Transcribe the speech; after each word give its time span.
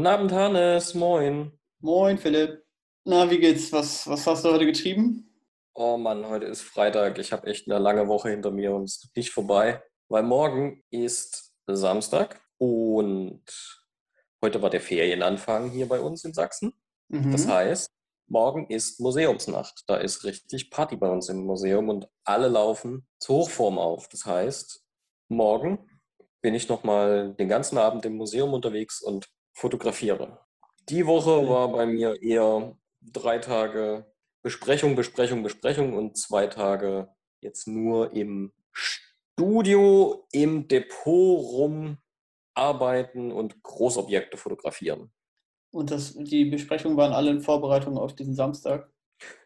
Guten 0.00 0.12
Abend, 0.14 0.32
Hannes. 0.32 0.94
Moin. 0.94 1.52
Moin, 1.80 2.16
Philipp. 2.16 2.64
Na, 3.04 3.30
wie 3.30 3.38
geht's? 3.38 3.70
Was, 3.70 4.08
was 4.08 4.26
hast 4.26 4.46
du 4.46 4.50
heute 4.50 4.64
getrieben? 4.64 5.30
Oh 5.74 5.98
Mann, 5.98 6.26
heute 6.26 6.46
ist 6.46 6.62
Freitag. 6.62 7.18
Ich 7.18 7.32
habe 7.32 7.46
echt 7.48 7.70
eine 7.70 7.78
lange 7.78 8.08
Woche 8.08 8.30
hinter 8.30 8.50
mir 8.50 8.72
und 8.74 8.84
es 8.84 9.04
ist 9.04 9.14
nicht 9.14 9.30
vorbei, 9.30 9.82
weil 10.08 10.22
morgen 10.22 10.82
ist 10.88 11.52
Samstag 11.66 12.40
und 12.56 13.42
heute 14.42 14.62
war 14.62 14.70
der 14.70 14.80
Ferienanfang 14.80 15.68
hier 15.68 15.86
bei 15.86 16.00
uns 16.00 16.24
in 16.24 16.32
Sachsen. 16.32 16.72
Mhm. 17.08 17.32
Das 17.32 17.46
heißt, 17.46 17.90
morgen 18.26 18.68
ist 18.70 19.00
Museumsnacht. 19.00 19.82
Da 19.86 19.98
ist 19.98 20.24
richtig 20.24 20.70
Party 20.70 20.96
bei 20.96 21.10
uns 21.10 21.28
im 21.28 21.44
Museum 21.44 21.90
und 21.90 22.08
alle 22.24 22.48
laufen 22.48 23.06
zur 23.18 23.36
Hochform 23.36 23.78
auf. 23.78 24.08
Das 24.08 24.24
heißt, 24.24 24.82
morgen 25.28 25.90
bin 26.40 26.54
ich 26.54 26.70
nochmal 26.70 27.34
den 27.34 27.50
ganzen 27.50 27.76
Abend 27.76 28.06
im 28.06 28.16
Museum 28.16 28.54
unterwegs 28.54 29.02
und 29.02 29.28
fotografiere. 29.60 30.38
Die 30.88 31.06
Woche 31.06 31.48
war 31.48 31.70
bei 31.70 31.86
mir 31.86 32.20
eher 32.22 32.76
drei 33.02 33.38
Tage 33.38 34.10
Besprechung, 34.42 34.96
Besprechung, 34.96 35.42
Besprechung 35.42 35.92
und 35.96 36.16
zwei 36.16 36.46
Tage 36.46 37.10
jetzt 37.42 37.68
nur 37.68 38.12
im 38.12 38.52
Studio, 38.72 40.26
im 40.32 40.66
Depot 40.66 41.96
rumarbeiten 42.56 43.32
und 43.32 43.62
Großobjekte 43.62 44.38
fotografieren. 44.38 45.12
Und 45.72 45.90
das, 45.90 46.14
die 46.14 46.46
Besprechungen 46.46 46.96
waren 46.96 47.12
alle 47.12 47.30
in 47.30 47.42
Vorbereitung 47.42 47.98
auf 47.98 48.14
diesen 48.14 48.34
Samstag? 48.34 48.90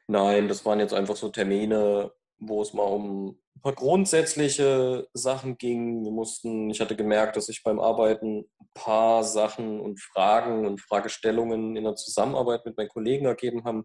Nein, 0.06 0.48
das 0.48 0.64
waren 0.64 0.78
jetzt 0.78 0.94
einfach 0.94 1.16
so 1.16 1.28
Termine, 1.28 2.12
wo 2.38 2.62
es 2.62 2.72
mal 2.72 2.84
um 2.84 3.38
ein 3.56 3.62
paar 3.62 3.74
grundsätzliche 3.74 5.08
Sachen 5.14 5.58
ging. 5.58 6.04
Wir 6.04 6.10
mussten, 6.10 6.70
ich 6.70 6.80
hatte 6.80 6.96
gemerkt, 6.96 7.36
dass 7.36 7.48
ich 7.48 7.62
beim 7.62 7.80
Arbeiten 7.80 8.40
ein 8.60 8.70
paar 8.74 9.24
Sachen 9.24 9.80
und 9.80 10.00
Fragen 10.00 10.66
und 10.66 10.80
Fragestellungen 10.80 11.76
in 11.76 11.84
der 11.84 11.94
Zusammenarbeit 11.94 12.66
mit 12.66 12.76
meinen 12.76 12.88
Kollegen 12.88 13.26
ergeben 13.26 13.64
haben, 13.64 13.84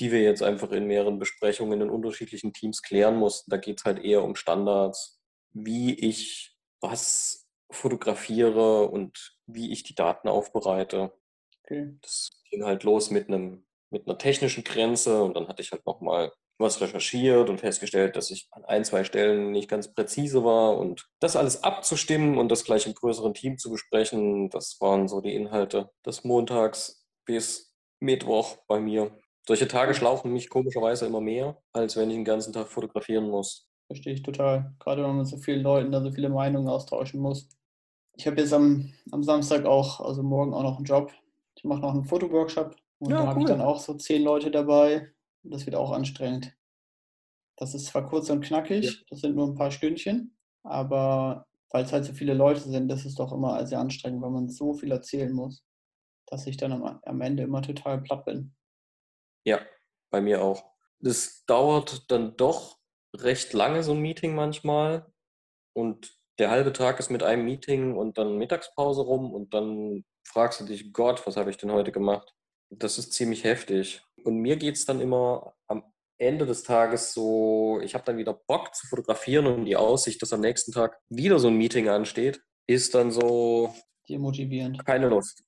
die 0.00 0.12
wir 0.12 0.22
jetzt 0.22 0.42
einfach 0.42 0.70
in 0.70 0.86
mehreren 0.86 1.18
Besprechungen 1.18 1.80
in 1.80 1.90
unterschiedlichen 1.90 2.52
Teams 2.52 2.82
klären 2.82 3.16
mussten. 3.16 3.50
Da 3.50 3.56
geht 3.56 3.80
es 3.80 3.84
halt 3.84 3.98
eher 3.98 4.22
um 4.22 4.36
Standards, 4.36 5.20
wie 5.52 5.94
ich 5.94 6.56
was 6.80 7.48
fotografiere 7.70 8.88
und 8.88 9.36
wie 9.46 9.72
ich 9.72 9.82
die 9.82 9.94
Daten 9.94 10.28
aufbereite. 10.28 11.12
Okay. 11.64 11.96
Das 12.02 12.30
ging 12.50 12.64
halt 12.64 12.84
los 12.84 13.10
mit 13.10 13.28
einem 13.28 13.64
mit 13.94 14.08
einer 14.08 14.18
technischen 14.18 14.64
Grenze 14.64 15.22
und 15.22 15.34
dann 15.34 15.48
hatte 15.48 15.62
ich 15.62 15.70
halt 15.70 15.86
nochmal 15.86 16.32
was 16.58 16.80
recherchiert 16.80 17.50
und 17.50 17.58
festgestellt, 17.60 18.16
dass 18.16 18.30
ich 18.30 18.48
an 18.52 18.64
ein, 18.64 18.84
zwei 18.84 19.04
Stellen 19.04 19.50
nicht 19.50 19.68
ganz 19.68 19.92
präzise 19.92 20.44
war 20.44 20.76
und 20.78 21.06
das 21.20 21.36
alles 21.36 21.62
abzustimmen 21.64 22.38
und 22.38 22.48
das 22.50 22.64
gleich 22.64 22.86
im 22.86 22.94
größeren 22.94 23.34
Team 23.34 23.58
zu 23.58 23.70
besprechen, 23.70 24.50
das 24.50 24.78
waren 24.80 25.08
so 25.08 25.20
die 25.20 25.34
Inhalte 25.34 25.90
des 26.06 26.24
Montags 26.24 27.04
bis 27.26 27.74
Mittwoch 28.00 28.58
bei 28.68 28.80
mir. 28.80 29.18
Solche 29.46 29.68
Tage 29.68 29.94
schlauchen 29.94 30.32
mich 30.32 30.48
komischerweise 30.48 31.06
immer 31.06 31.20
mehr, 31.20 31.60
als 31.72 31.96
wenn 31.96 32.10
ich 32.10 32.16
den 32.16 32.24
ganzen 32.24 32.52
Tag 32.52 32.68
fotografieren 32.68 33.28
muss. 33.28 33.68
Verstehe 33.86 34.14
ich 34.14 34.22
total. 34.22 34.74
Gerade 34.78 35.02
wenn 35.02 35.08
man 35.10 35.18
mit 35.18 35.26
so 35.26 35.36
vielen 35.38 35.62
Leuten 35.62 35.92
da 35.92 36.00
so 36.02 36.10
viele 36.10 36.28
Meinungen 36.30 36.68
austauschen 36.68 37.20
muss. 37.20 37.48
Ich 38.16 38.26
habe 38.26 38.40
jetzt 38.40 38.52
am, 38.52 38.92
am 39.12 39.22
Samstag 39.24 39.66
auch, 39.66 40.00
also 40.00 40.22
morgen 40.22 40.54
auch 40.54 40.62
noch 40.64 40.76
einen 40.76 40.86
Job. 40.86 41.12
Ich 41.56 41.64
mache 41.64 41.80
noch 41.80 41.92
einen 41.94 42.04
Fotoworkshop 42.04 42.76
und 43.00 43.10
Ja, 43.10 43.18
da 43.18 43.26
habe 43.26 43.40
ich 43.40 43.46
cool. 43.46 43.48
dann 43.48 43.60
auch 43.62 43.80
so 43.80 43.94
zehn 43.94 44.22
Leute 44.24 44.50
dabei. 44.50 45.13
Das 45.44 45.66
wird 45.66 45.76
auch 45.76 45.92
anstrengend. 45.92 46.56
Das 47.56 47.74
ist 47.74 47.86
zwar 47.86 48.08
kurz 48.08 48.30
und 48.30 48.44
knackig, 48.44 49.04
das 49.08 49.20
sind 49.20 49.36
nur 49.36 49.46
ein 49.46 49.54
paar 49.54 49.70
Stündchen, 49.70 50.36
aber 50.64 51.46
weil 51.70 51.84
es 51.84 51.92
halt 51.92 52.04
so 52.04 52.12
viele 52.12 52.34
Leute 52.34 52.60
sind, 52.60 52.88
das 52.88 53.04
ist 53.04 53.18
doch 53.18 53.32
immer 53.32 53.64
sehr 53.66 53.78
anstrengend, 53.78 54.22
weil 54.22 54.30
man 54.30 54.48
so 54.48 54.74
viel 54.74 54.90
erzählen 54.90 55.32
muss, 55.32 55.64
dass 56.26 56.46
ich 56.46 56.56
dann 56.56 56.72
am, 56.72 57.00
am 57.02 57.20
Ende 57.20 57.42
immer 57.44 57.62
total 57.62 58.00
platt 58.02 58.24
bin. 58.24 58.54
Ja, 59.44 59.60
bei 60.10 60.20
mir 60.20 60.42
auch. 60.42 60.72
Das 61.00 61.44
dauert 61.46 62.10
dann 62.10 62.36
doch 62.36 62.78
recht 63.14 63.52
lange, 63.52 63.82
so 63.82 63.92
ein 63.92 64.00
Meeting 64.00 64.34
manchmal. 64.34 65.12
Und 65.74 66.16
der 66.38 66.50
halbe 66.50 66.72
Tag 66.72 66.98
ist 66.98 67.10
mit 67.10 67.22
einem 67.22 67.44
Meeting 67.44 67.96
und 67.96 68.18
dann 68.18 68.38
Mittagspause 68.38 69.02
rum 69.02 69.32
und 69.32 69.54
dann 69.54 70.04
fragst 70.26 70.60
du 70.60 70.64
dich, 70.64 70.92
Gott, 70.92 71.26
was 71.26 71.36
habe 71.36 71.50
ich 71.50 71.56
denn 71.56 71.72
heute 71.72 71.92
gemacht? 71.92 72.34
Das 72.70 72.98
ist 72.98 73.12
ziemlich 73.12 73.44
heftig. 73.44 74.02
Und 74.24 74.38
mir 74.38 74.56
geht 74.56 74.76
es 74.76 74.86
dann 74.86 75.00
immer 75.00 75.54
am 75.68 75.84
Ende 76.18 76.46
des 76.46 76.62
Tages 76.62 77.12
so, 77.12 77.80
ich 77.82 77.94
habe 77.94 78.04
dann 78.04 78.16
wieder 78.16 78.34
Bock 78.34 78.74
zu 78.74 78.86
fotografieren 78.86 79.46
und 79.46 79.64
die 79.66 79.76
Aussicht, 79.76 80.22
dass 80.22 80.32
am 80.32 80.40
nächsten 80.40 80.72
Tag 80.72 80.98
wieder 81.08 81.38
so 81.38 81.48
ein 81.48 81.56
Meeting 81.56 81.88
ansteht, 81.88 82.42
ist 82.66 82.94
dann 82.94 83.10
so, 83.10 83.74
Demotivierend. 84.08 84.84
keine 84.86 85.08
Lust. 85.08 85.44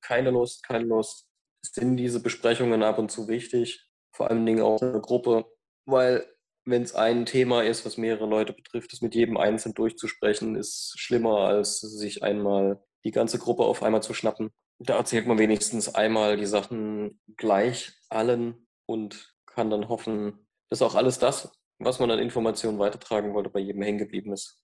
Keine 0.00 0.30
Lust, 0.30 0.62
keine 0.62 0.84
Lust. 0.84 1.26
Sind 1.62 1.96
diese 1.96 2.20
Besprechungen 2.20 2.82
ab 2.82 2.98
und 2.98 3.10
zu 3.10 3.26
wichtig? 3.28 3.88
Vor 4.14 4.30
allen 4.30 4.46
Dingen 4.46 4.62
auch 4.62 4.80
in 4.80 4.92
der 4.92 5.00
Gruppe, 5.00 5.46
weil 5.86 6.26
wenn 6.66 6.82
es 6.82 6.94
ein 6.94 7.26
Thema 7.26 7.62
ist, 7.62 7.84
was 7.84 7.96
mehrere 7.96 8.26
Leute 8.26 8.52
betrifft, 8.52 8.92
es 8.92 9.02
mit 9.02 9.14
jedem 9.14 9.36
einzeln 9.36 9.74
durchzusprechen, 9.74 10.54
ist 10.54 10.94
schlimmer, 10.96 11.40
als 11.40 11.80
sich 11.80 12.22
einmal 12.22 12.82
die 13.04 13.10
ganze 13.10 13.38
Gruppe 13.38 13.64
auf 13.64 13.82
einmal 13.82 14.02
zu 14.02 14.14
schnappen. 14.14 14.50
Da 14.78 14.96
erzählt 14.96 15.26
man 15.26 15.38
wenigstens 15.38 15.94
einmal 15.94 16.36
die 16.36 16.46
Sachen 16.46 17.20
gleich 17.36 17.92
allen 18.08 18.66
und 18.86 19.34
kann 19.46 19.70
dann 19.70 19.88
hoffen, 19.88 20.46
dass 20.70 20.82
auch 20.82 20.94
alles 20.94 21.18
das, 21.18 21.52
was 21.78 22.00
man 22.00 22.10
an 22.10 22.18
Informationen 22.18 22.78
weitertragen 22.78 23.34
wollte, 23.34 23.50
bei 23.50 23.60
jedem 23.60 23.82
hängen 23.82 23.98
geblieben 23.98 24.32
ist. 24.32 24.60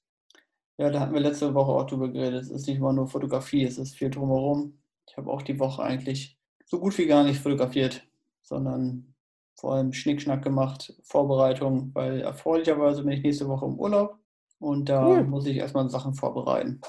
Ja, 0.79 0.91
da 0.91 1.01
hatten 1.01 1.13
wir 1.15 1.21
letzte 1.21 1.53
Woche 1.55 1.73
auch 1.73 1.87
drüber 1.87 2.09
geredet. 2.09 2.43
Es 2.43 2.51
ist 2.51 2.67
nicht 2.67 2.79
immer 2.79 2.93
nur 2.93 3.07
Fotografie, 3.07 3.65
es 3.65 3.79
ist 3.79 3.97
viel 3.97 4.11
drumherum. 4.11 4.81
Ich 5.09 5.17
habe 5.17 5.31
auch 5.31 5.43
die 5.43 5.59
Woche 5.59 5.83
eigentlich 5.83 6.39
so 6.65 6.81
gut 6.81 6.97
wie 6.99 7.07
gar 7.07 7.23
nicht 7.25 7.41
fotografiert, 7.41 8.03
sondern 8.43 9.15
vor 9.57 9.75
allem 9.75 9.93
Schnickschnack 9.93 10.43
gemacht, 10.43 10.95
Vorbereitung, 11.03 11.91
weil 11.95 12.21
erfreulicherweise 12.23 13.03
bin 13.03 13.13
ich 13.13 13.23
nächste 13.23 13.47
Woche 13.49 13.67
im 13.67 13.79
Urlaub 13.79 14.17
und 14.59 14.89
da 14.89 15.07
Cool. 15.07 15.25
muss 15.25 15.47
ich 15.47 15.57
erstmal 15.59 15.91
Sachen 15.91 16.15
vorbereiten, 16.15 16.81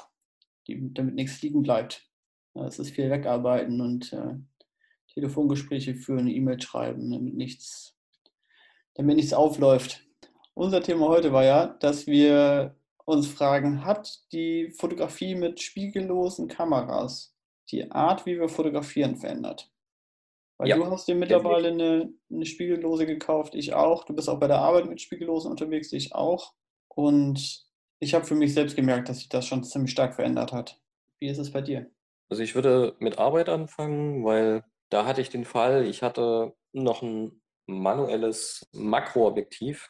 die, 0.67 0.93
damit 0.93 1.15
nichts 1.15 1.41
liegen 1.41 1.63
bleibt. 1.63 2.07
Es 2.53 2.79
ist 2.79 2.91
viel 2.91 3.09
wegarbeiten 3.09 3.79
und 3.81 4.11
äh, 4.13 4.35
Telefongespräche 5.13 5.95
führen, 5.95 6.27
E-Mail 6.27 6.61
schreiben, 6.61 7.11
damit 7.11 7.35
nichts, 7.35 7.95
damit 8.95 9.15
nichts 9.17 9.33
aufläuft. 9.33 10.03
Unser 10.53 10.81
Thema 10.81 11.07
heute 11.07 11.31
war 11.31 11.43
ja, 11.43 11.67
dass 11.67 12.07
wir 12.07 12.75
uns 13.05 13.27
fragen, 13.27 13.85
hat 13.85 14.19
die 14.31 14.71
Fotografie 14.71 15.35
mit 15.35 15.61
spiegellosen 15.61 16.47
Kameras 16.47 17.35
die 17.69 17.89
Art, 17.91 18.25
wie 18.25 18.39
wir 18.39 18.49
fotografieren, 18.49 19.15
verändert? 19.15 19.71
Weil 20.57 20.69
Ja, 20.69 20.75
du 20.75 20.85
hast 20.85 21.07
dir 21.07 21.15
mittlerweile 21.15 21.69
eine, 21.69 22.13
eine 22.29 22.45
Spiegellose 22.45 23.05
gekauft, 23.05 23.55
ich 23.55 23.73
auch. 23.73 24.03
Du 24.03 24.13
bist 24.13 24.29
auch 24.29 24.39
bei 24.39 24.47
der 24.47 24.59
Arbeit 24.59 24.87
mit 24.87 25.01
Spiegellosen 25.01 25.49
unterwegs, 25.49 25.91
ich 25.93 26.13
auch. 26.13 26.53
Und 26.87 27.65
ich 28.01 28.13
habe 28.13 28.25
für 28.25 28.35
mich 28.35 28.53
selbst 28.53 28.75
gemerkt, 28.75 29.07
dass 29.07 29.19
sich 29.19 29.29
das 29.29 29.45
schon 29.45 29.63
ziemlich 29.63 29.91
stark 29.91 30.15
verändert 30.15 30.51
hat. 30.51 30.81
Wie 31.19 31.27
ist 31.29 31.37
es 31.37 31.51
bei 31.51 31.61
dir? 31.61 31.89
Also 32.29 32.41
ich 32.43 32.55
würde 32.55 32.95
mit 32.99 33.17
Arbeit 33.19 33.47
anfangen, 33.47 34.25
weil 34.25 34.63
da 34.89 35.05
hatte 35.05 35.21
ich 35.21 35.29
den 35.29 35.45
Fall, 35.45 35.85
ich 35.85 36.01
hatte 36.01 36.53
noch 36.73 37.01
ein 37.01 37.41
manuelles 37.67 38.67
Makroobjektiv, 38.73 39.89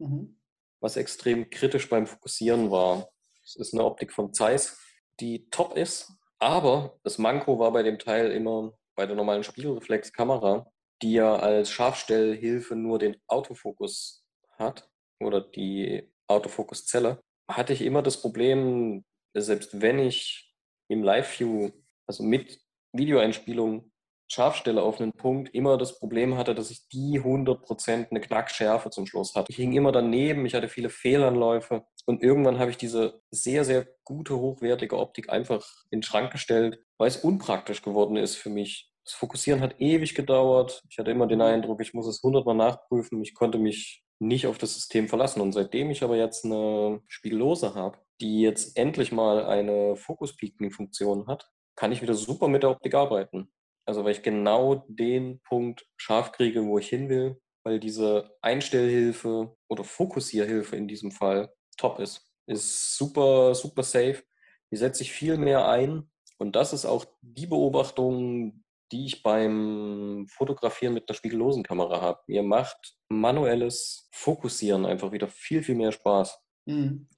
Mhm. 0.00 0.38
was 0.80 0.96
extrem 0.96 1.50
kritisch 1.50 1.88
beim 1.88 2.06
Fokussieren 2.06 2.70
war. 2.70 3.08
Es 3.42 3.56
ist 3.56 3.74
eine 3.74 3.84
Optik 3.84 4.12
von 4.12 4.32
Zeiss, 4.32 4.78
die 5.18 5.48
top 5.50 5.76
ist, 5.76 6.12
aber 6.38 7.00
das 7.02 7.18
Manko 7.18 7.58
war 7.58 7.72
bei 7.72 7.82
dem 7.82 7.98
Teil 7.98 8.30
immer 8.30 8.72
bei 8.94 9.06
der 9.06 9.16
normalen 9.16 9.42
Spiegelreflexkamera, 9.42 10.70
die 11.02 11.14
ja 11.14 11.34
als 11.34 11.70
Scharfstellhilfe 11.70 12.76
nur 12.76 12.98
den 13.00 13.16
Autofokus 13.26 14.24
hat 14.58 14.88
oder 15.20 15.40
die 15.40 16.12
Autofokuszelle, 16.28 17.22
hatte 17.48 17.72
ich 17.72 17.82
immer 17.82 18.02
das 18.02 18.20
Problem, 18.20 19.04
selbst 19.34 19.80
wenn 19.80 19.98
ich 19.98 20.54
im 20.88 21.02
Live-View, 21.02 21.70
also 22.06 22.22
mit 22.22 22.60
Videoeinspielung, 22.92 23.90
scharf 24.30 24.56
stelle 24.56 24.82
auf 24.82 25.00
einen 25.00 25.12
Punkt, 25.12 25.54
immer 25.54 25.78
das 25.78 25.98
Problem 25.98 26.36
hatte, 26.36 26.54
dass 26.54 26.70
ich 26.70 26.86
die 26.88 27.20
100% 27.20 28.10
eine 28.10 28.20
Knackschärfe 28.20 28.90
zum 28.90 29.06
Schluss 29.06 29.34
hatte. 29.34 29.50
Ich 29.50 29.56
hing 29.56 29.72
immer 29.72 29.92
daneben, 29.92 30.44
ich 30.44 30.54
hatte 30.54 30.68
viele 30.68 30.90
Fehlanläufe 30.90 31.86
und 32.04 32.22
irgendwann 32.22 32.58
habe 32.58 32.70
ich 32.70 32.76
diese 32.76 33.20
sehr, 33.30 33.64
sehr 33.64 33.86
gute, 34.04 34.36
hochwertige 34.38 34.98
Optik 34.98 35.30
einfach 35.30 35.66
in 35.90 36.00
den 36.00 36.02
Schrank 36.02 36.30
gestellt, 36.30 36.78
weil 36.98 37.08
es 37.08 37.16
unpraktisch 37.16 37.82
geworden 37.82 38.16
ist 38.16 38.36
für 38.36 38.50
mich. 38.50 38.92
Das 39.04 39.14
Fokussieren 39.14 39.62
hat 39.62 39.80
ewig 39.80 40.14
gedauert. 40.14 40.82
Ich 40.90 40.98
hatte 40.98 41.10
immer 41.10 41.26
den 41.26 41.40
Eindruck, 41.40 41.80
ich 41.80 41.94
muss 41.94 42.06
es 42.06 42.22
hundertmal 42.22 42.56
nachprüfen. 42.56 43.22
Ich 43.22 43.34
konnte 43.34 43.58
mich 43.58 44.04
nicht 44.18 44.46
auf 44.46 44.58
das 44.58 44.74
System 44.74 45.08
verlassen. 45.08 45.40
Und 45.40 45.52
seitdem 45.52 45.90
ich 45.90 46.02
aber 46.02 46.16
jetzt 46.16 46.44
eine 46.44 47.02
Spiegellose 47.06 47.74
habe, 47.74 47.98
die 48.20 48.40
jetzt 48.40 48.76
endlich 48.76 49.12
mal 49.12 49.44
eine 49.44 49.96
Fokus-Peaking-Funktion 49.96 51.26
hat, 51.26 51.50
kann 51.76 51.92
ich 51.92 52.02
wieder 52.02 52.14
super 52.14 52.48
mit 52.48 52.62
der 52.62 52.70
Optik 52.70 52.94
arbeiten. 52.94 53.52
Also 53.86 54.04
weil 54.04 54.12
ich 54.12 54.22
genau 54.22 54.84
den 54.88 55.40
Punkt 55.42 55.86
scharf 55.96 56.32
kriege, 56.32 56.66
wo 56.66 56.78
ich 56.78 56.88
hin 56.88 57.08
will, 57.08 57.40
weil 57.64 57.80
diese 57.80 58.36
Einstellhilfe 58.42 59.56
oder 59.68 59.84
Fokussierhilfe 59.84 60.76
in 60.76 60.88
diesem 60.88 61.10
Fall 61.10 61.52
top 61.76 61.98
ist. 62.00 62.26
Ist 62.46 62.96
super, 62.96 63.54
super 63.54 63.82
safe. 63.82 64.22
Die 64.70 64.76
setzt 64.76 64.98
sich 64.98 65.12
viel 65.12 65.38
mehr 65.38 65.68
ein, 65.68 66.10
Und 66.40 66.54
das 66.54 66.72
ist 66.72 66.84
auch 66.84 67.04
die 67.20 67.46
Beobachtung, 67.46 68.62
die 68.92 69.06
ich 69.06 69.22
beim 69.22 70.26
Fotografieren 70.28 70.94
mit 70.94 71.08
einer 71.08 71.16
spiegellosen 71.16 71.62
Kamera 71.62 72.00
habe. 72.00 72.20
Mir 72.26 72.42
macht 72.42 72.96
manuelles 73.08 74.08
Fokussieren 74.12 74.86
einfach 74.86 75.12
wieder 75.12 75.28
viel, 75.28 75.62
viel 75.62 75.74
mehr 75.74 75.92
Spaß. 75.92 76.40
Mhm. 76.66 77.08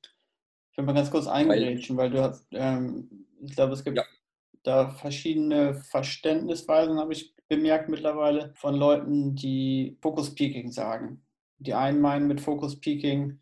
Ich 0.72 0.78
will 0.78 0.84
mal 0.84 0.94
ganz 0.94 1.10
kurz 1.10 1.26
eingrätschen, 1.26 1.96
weil, 1.96 2.12
weil, 2.12 2.16
du 2.16 2.22
hast, 2.22 2.46
ähm, 2.52 3.26
ich 3.42 3.54
glaube, 3.54 3.72
es 3.72 3.84
gibt 3.84 3.96
ja. 3.96 4.04
da 4.62 4.88
verschiedene 4.90 5.74
Verständnisweisen, 5.74 6.98
habe 6.98 7.12
ich 7.12 7.34
bemerkt 7.48 7.88
mittlerweile, 7.88 8.52
von 8.54 8.76
Leuten, 8.76 9.34
die 9.34 9.98
Focus 10.00 10.34
Peaking 10.34 10.70
sagen. 10.70 11.24
Die 11.58 11.74
einen 11.74 12.00
meinen 12.00 12.28
mit 12.28 12.40
Focus 12.40 12.80
Peaking, 12.80 13.40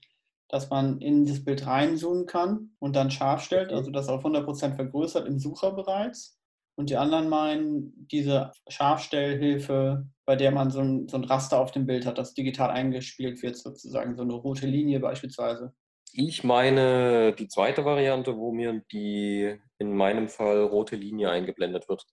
dass 0.49 0.71
man 0.71 1.01
in 1.01 1.27
das 1.27 1.45
Bild 1.45 1.67
reinzoomen 1.67 2.27
kann 2.27 2.71
und 2.79 2.97
dann 2.97 3.11
scharf 3.11 3.43
stellt, 3.43 3.71
also 3.71 3.91
das 3.91 4.09
auf 4.09 4.25
100% 4.25 4.75
vergrößert 4.75 5.29
im 5.29 5.39
Sucher 5.39 5.73
bereits. 5.73 6.38
Und 6.79 6.91
die 6.91 6.97
anderen 6.97 7.29
meinen 7.29 8.07
diese 8.07 8.53
Scharfstellhilfe, 8.69 10.07
bei 10.25 10.37
der 10.37 10.53
man 10.53 10.71
so 10.71 10.79
ein, 10.79 11.09
so 11.09 11.17
ein 11.17 11.25
Raster 11.25 11.59
auf 11.59 11.73
dem 11.73 11.87
Bild 11.87 12.07
hat, 12.07 12.19
das 12.19 12.35
digital 12.35 12.71
eingespielt 12.71 13.43
wird, 13.43 13.57
sozusagen, 13.57 14.15
so 14.15 14.23
eine 14.23 14.35
rote 14.35 14.69
Linie 14.69 15.01
beispielsweise. 15.01 15.75
Ich 16.13 16.45
meine 16.45 17.35
die 17.35 17.49
zweite 17.49 17.85
Variante, 17.85 18.37
wo 18.37 18.53
mir 18.53 18.81
die 18.93 19.59
in 19.79 19.93
meinem 19.93 20.29
Fall 20.29 20.63
rote 20.63 20.95
Linie 20.95 21.31
eingeblendet 21.31 21.89
wird, 21.89 22.07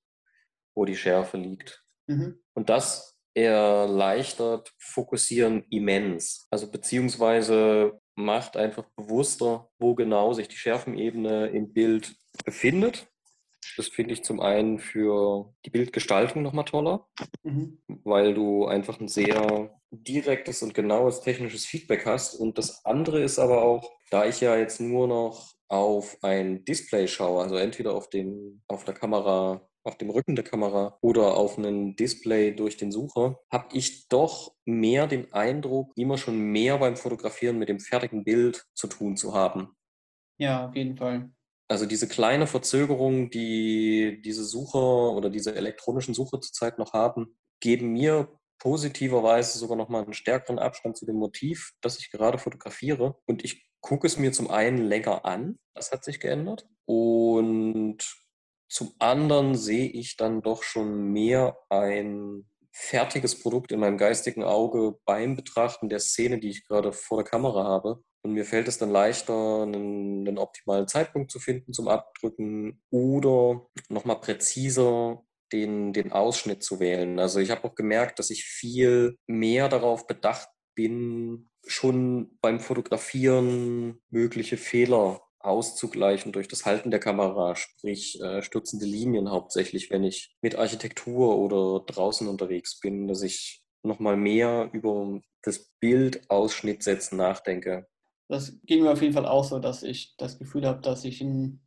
wo 0.73 0.83
die 0.83 0.95
Schärfe 0.95 1.37
liegt. 1.37 1.85
Mhm. 2.07 2.39
Und 2.55 2.69
das 2.69 3.19
erleichtert 3.35 4.73
Fokussieren 4.79 5.63
immens. 5.69 6.47
Also 6.49 6.71
beziehungsweise 6.71 7.99
macht 8.15 8.57
einfach 8.57 8.85
bewusster, 8.95 9.69
wo 9.77 9.93
genau 9.93 10.33
sich 10.33 10.47
die 10.47 10.57
Schärfenebene 10.57 11.49
im 11.49 11.71
Bild 11.71 12.15
befindet 12.43 13.07
das 13.77 13.87
finde 13.87 14.13
ich 14.13 14.23
zum 14.23 14.39
einen 14.39 14.79
für 14.79 15.53
die 15.65 15.69
Bildgestaltung 15.69 16.41
nochmal 16.41 16.65
toller, 16.65 17.07
mhm. 17.43 17.79
weil 18.03 18.33
du 18.33 18.65
einfach 18.65 18.99
ein 18.99 19.07
sehr 19.07 19.79
direktes 19.91 20.61
und 20.61 20.73
genaues 20.73 21.21
technisches 21.21 21.65
Feedback 21.65 22.05
hast. 22.05 22.35
Und 22.35 22.57
das 22.57 22.85
andere 22.85 23.21
ist 23.21 23.39
aber 23.39 23.63
auch, 23.63 23.91
da 24.11 24.25
ich 24.25 24.41
ja 24.41 24.57
jetzt 24.57 24.79
nur 24.81 25.07
noch 25.07 25.55
auf 25.67 26.17
ein 26.21 26.63
Display 26.65 27.07
schaue, 27.07 27.41
also 27.41 27.55
entweder 27.55 27.93
auf, 27.93 28.09
den, 28.09 28.61
auf 28.67 28.83
der 28.83 28.93
Kamera, 28.93 29.67
auf 29.83 29.97
dem 29.97 30.09
Rücken 30.09 30.35
der 30.35 30.45
Kamera 30.45 30.97
oder 31.01 31.35
auf 31.37 31.57
einen 31.57 31.95
Display 31.95 32.55
durch 32.55 32.77
den 32.77 32.91
Sucher, 32.91 33.39
habe 33.51 33.75
ich 33.75 34.07
doch 34.07 34.55
mehr 34.65 35.07
den 35.07 35.31
Eindruck, 35.33 35.91
immer 35.95 36.17
schon 36.17 36.39
mehr 36.39 36.77
beim 36.77 36.97
Fotografieren 36.97 37.57
mit 37.57 37.69
dem 37.69 37.79
fertigen 37.79 38.23
Bild 38.23 38.65
zu 38.73 38.87
tun 38.87 39.17
zu 39.17 39.33
haben. 39.33 39.75
Ja, 40.37 40.67
auf 40.67 40.75
jeden 40.75 40.97
Fall. 40.97 41.31
Also 41.67 41.85
diese 41.85 42.07
kleine 42.07 42.45
Verzögerung, 42.47 43.29
die 43.31 44.21
diese 44.23 44.43
Sucher 44.43 45.11
oder 45.11 45.29
diese 45.29 45.55
elektronischen 45.55 46.13
Sucher 46.13 46.39
zurzeit 46.39 46.77
noch 46.77 46.93
haben, 46.93 47.37
geben 47.59 47.93
mir 47.93 48.29
positiverweise 48.59 49.57
sogar 49.57 49.75
nochmal 49.75 50.03
einen 50.03 50.13
stärkeren 50.13 50.59
Abstand 50.59 50.97
zu 50.97 51.05
dem 51.05 51.15
Motiv, 51.15 51.73
das 51.81 51.99
ich 51.99 52.11
gerade 52.11 52.37
fotografiere. 52.37 53.15
Und 53.25 53.43
ich 53.43 53.67
gucke 53.81 54.07
es 54.07 54.17
mir 54.17 54.31
zum 54.31 54.49
einen 54.49 54.77
länger 54.77 55.25
an, 55.25 55.59
das 55.73 55.91
hat 55.91 56.03
sich 56.03 56.19
geändert. 56.19 56.67
Und 56.85 57.97
zum 58.69 58.93
anderen 58.99 59.55
sehe 59.55 59.89
ich 59.89 60.17
dann 60.17 60.41
doch 60.41 60.63
schon 60.63 61.11
mehr 61.11 61.57
ein 61.69 62.47
fertiges 62.77 63.39
Produkt 63.39 63.71
in 63.71 63.79
meinem 63.79 63.97
geistigen 63.97 64.43
Auge 64.43 64.99
beim 65.05 65.37
Betrachten 65.37 65.87
der 65.87 65.99
Szene, 65.99 66.39
die 66.39 66.49
ich 66.49 66.67
gerade 66.67 66.91
vor 66.91 67.23
der 67.23 67.29
Kamera 67.31 67.63
habe. 67.63 68.03
Und 68.21 68.33
mir 68.33 68.43
fällt 68.43 68.67
es 68.67 68.77
dann 68.77 68.89
leichter, 68.89 69.63
einen, 69.63 70.27
einen 70.27 70.37
optimalen 70.37 70.87
Zeitpunkt 70.87 71.31
zu 71.31 71.39
finden 71.39 71.71
zum 71.71 71.87
Abdrücken 71.87 72.81
oder 72.89 73.65
nochmal 73.87 74.19
präziser 74.19 75.23
den, 75.53 75.93
den 75.93 76.11
Ausschnitt 76.11 76.63
zu 76.63 76.81
wählen. 76.81 77.17
Also 77.17 77.39
ich 77.39 77.49
habe 77.49 77.63
auch 77.63 77.75
gemerkt, 77.75 78.19
dass 78.19 78.29
ich 78.29 78.43
viel 78.43 79.17
mehr 79.25 79.69
darauf 79.69 80.05
bedacht 80.05 80.49
bin, 80.75 81.49
schon 81.65 82.37
beim 82.41 82.59
Fotografieren 82.59 84.01
mögliche 84.09 84.57
Fehler 84.57 85.21
auszugleichen 85.45 86.31
durch 86.31 86.47
das 86.47 86.65
Halten 86.65 86.91
der 86.91 86.99
Kamera, 86.99 87.55
sprich 87.55 88.19
äh, 88.21 88.41
stützende 88.41 88.85
Linien 88.85 89.31
hauptsächlich, 89.31 89.89
wenn 89.91 90.03
ich 90.03 90.35
mit 90.41 90.57
Architektur 90.57 91.37
oder 91.37 91.83
draußen 91.85 92.27
unterwegs 92.27 92.79
bin, 92.79 93.07
dass 93.07 93.21
ich 93.21 93.63
nochmal 93.83 94.17
mehr 94.17 94.69
über 94.73 95.19
das 95.43 95.71
Bildausschnittsetzen 95.79 97.17
nachdenke. 97.17 97.87
Das 98.27 98.59
ging 98.63 98.81
mir 98.83 98.91
auf 98.91 99.01
jeden 99.01 99.13
Fall 99.13 99.27
auch 99.27 99.43
so, 99.43 99.59
dass 99.59 99.83
ich 99.83 100.15
das 100.17 100.39
Gefühl 100.39 100.65
habe, 100.65 100.81
dass 100.81 101.05
ich 101.05 101.21
ein 101.21 101.61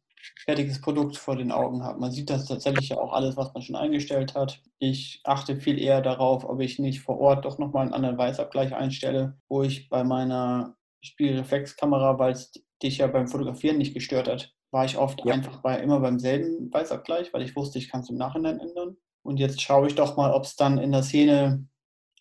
fertiges 0.44 0.80
Produkt 0.80 1.16
vor 1.16 1.36
den 1.36 1.52
Augen 1.52 1.84
habe. 1.84 2.00
Man 2.00 2.10
sieht 2.10 2.30
das 2.30 2.46
tatsächlich 2.46 2.90
ja 2.90 2.98
auch 2.98 3.12
alles, 3.12 3.36
was 3.36 3.54
man 3.54 3.62
schon 3.62 3.76
eingestellt 3.76 4.34
hat. 4.34 4.60
Ich 4.78 5.20
achte 5.24 5.56
viel 5.56 5.78
eher 5.78 6.00
darauf, 6.00 6.44
ob 6.44 6.60
ich 6.60 6.78
nicht 6.78 7.00
vor 7.00 7.18
Ort 7.18 7.44
doch 7.44 7.58
nochmal 7.58 7.82
einen 7.82 7.94
anderen 7.94 8.18
Weißabgleich 8.18 8.74
einstelle, 8.74 9.38
wo 9.48 9.62
ich 9.62 9.88
bei 9.88 10.02
meiner 10.02 10.76
Spielreflexkamera, 11.00 12.18
weil 12.18 12.32
es 12.32 12.52
dich 12.82 12.98
ja 12.98 13.06
beim 13.06 13.28
Fotografieren 13.28 13.78
nicht 13.78 13.94
gestört 13.94 14.28
hat, 14.28 14.54
war 14.70 14.84
ich 14.84 14.98
oft 14.98 15.24
ja. 15.24 15.32
einfach 15.32 15.60
bei, 15.60 15.78
immer 15.80 16.00
beim 16.00 16.18
selben 16.18 16.72
Weißabgleich, 16.72 17.32
weil 17.32 17.42
ich 17.42 17.56
wusste, 17.56 17.78
ich 17.78 17.88
kann 17.88 18.00
es 18.00 18.10
im 18.10 18.16
Nachhinein 18.16 18.60
ändern. 18.60 18.96
Und 19.22 19.38
jetzt 19.38 19.60
schaue 19.60 19.86
ich 19.86 19.94
doch 19.94 20.16
mal, 20.16 20.32
ob 20.32 20.44
es 20.44 20.56
dann 20.56 20.78
in 20.78 20.92
der 20.92 21.02
Szene 21.02 21.66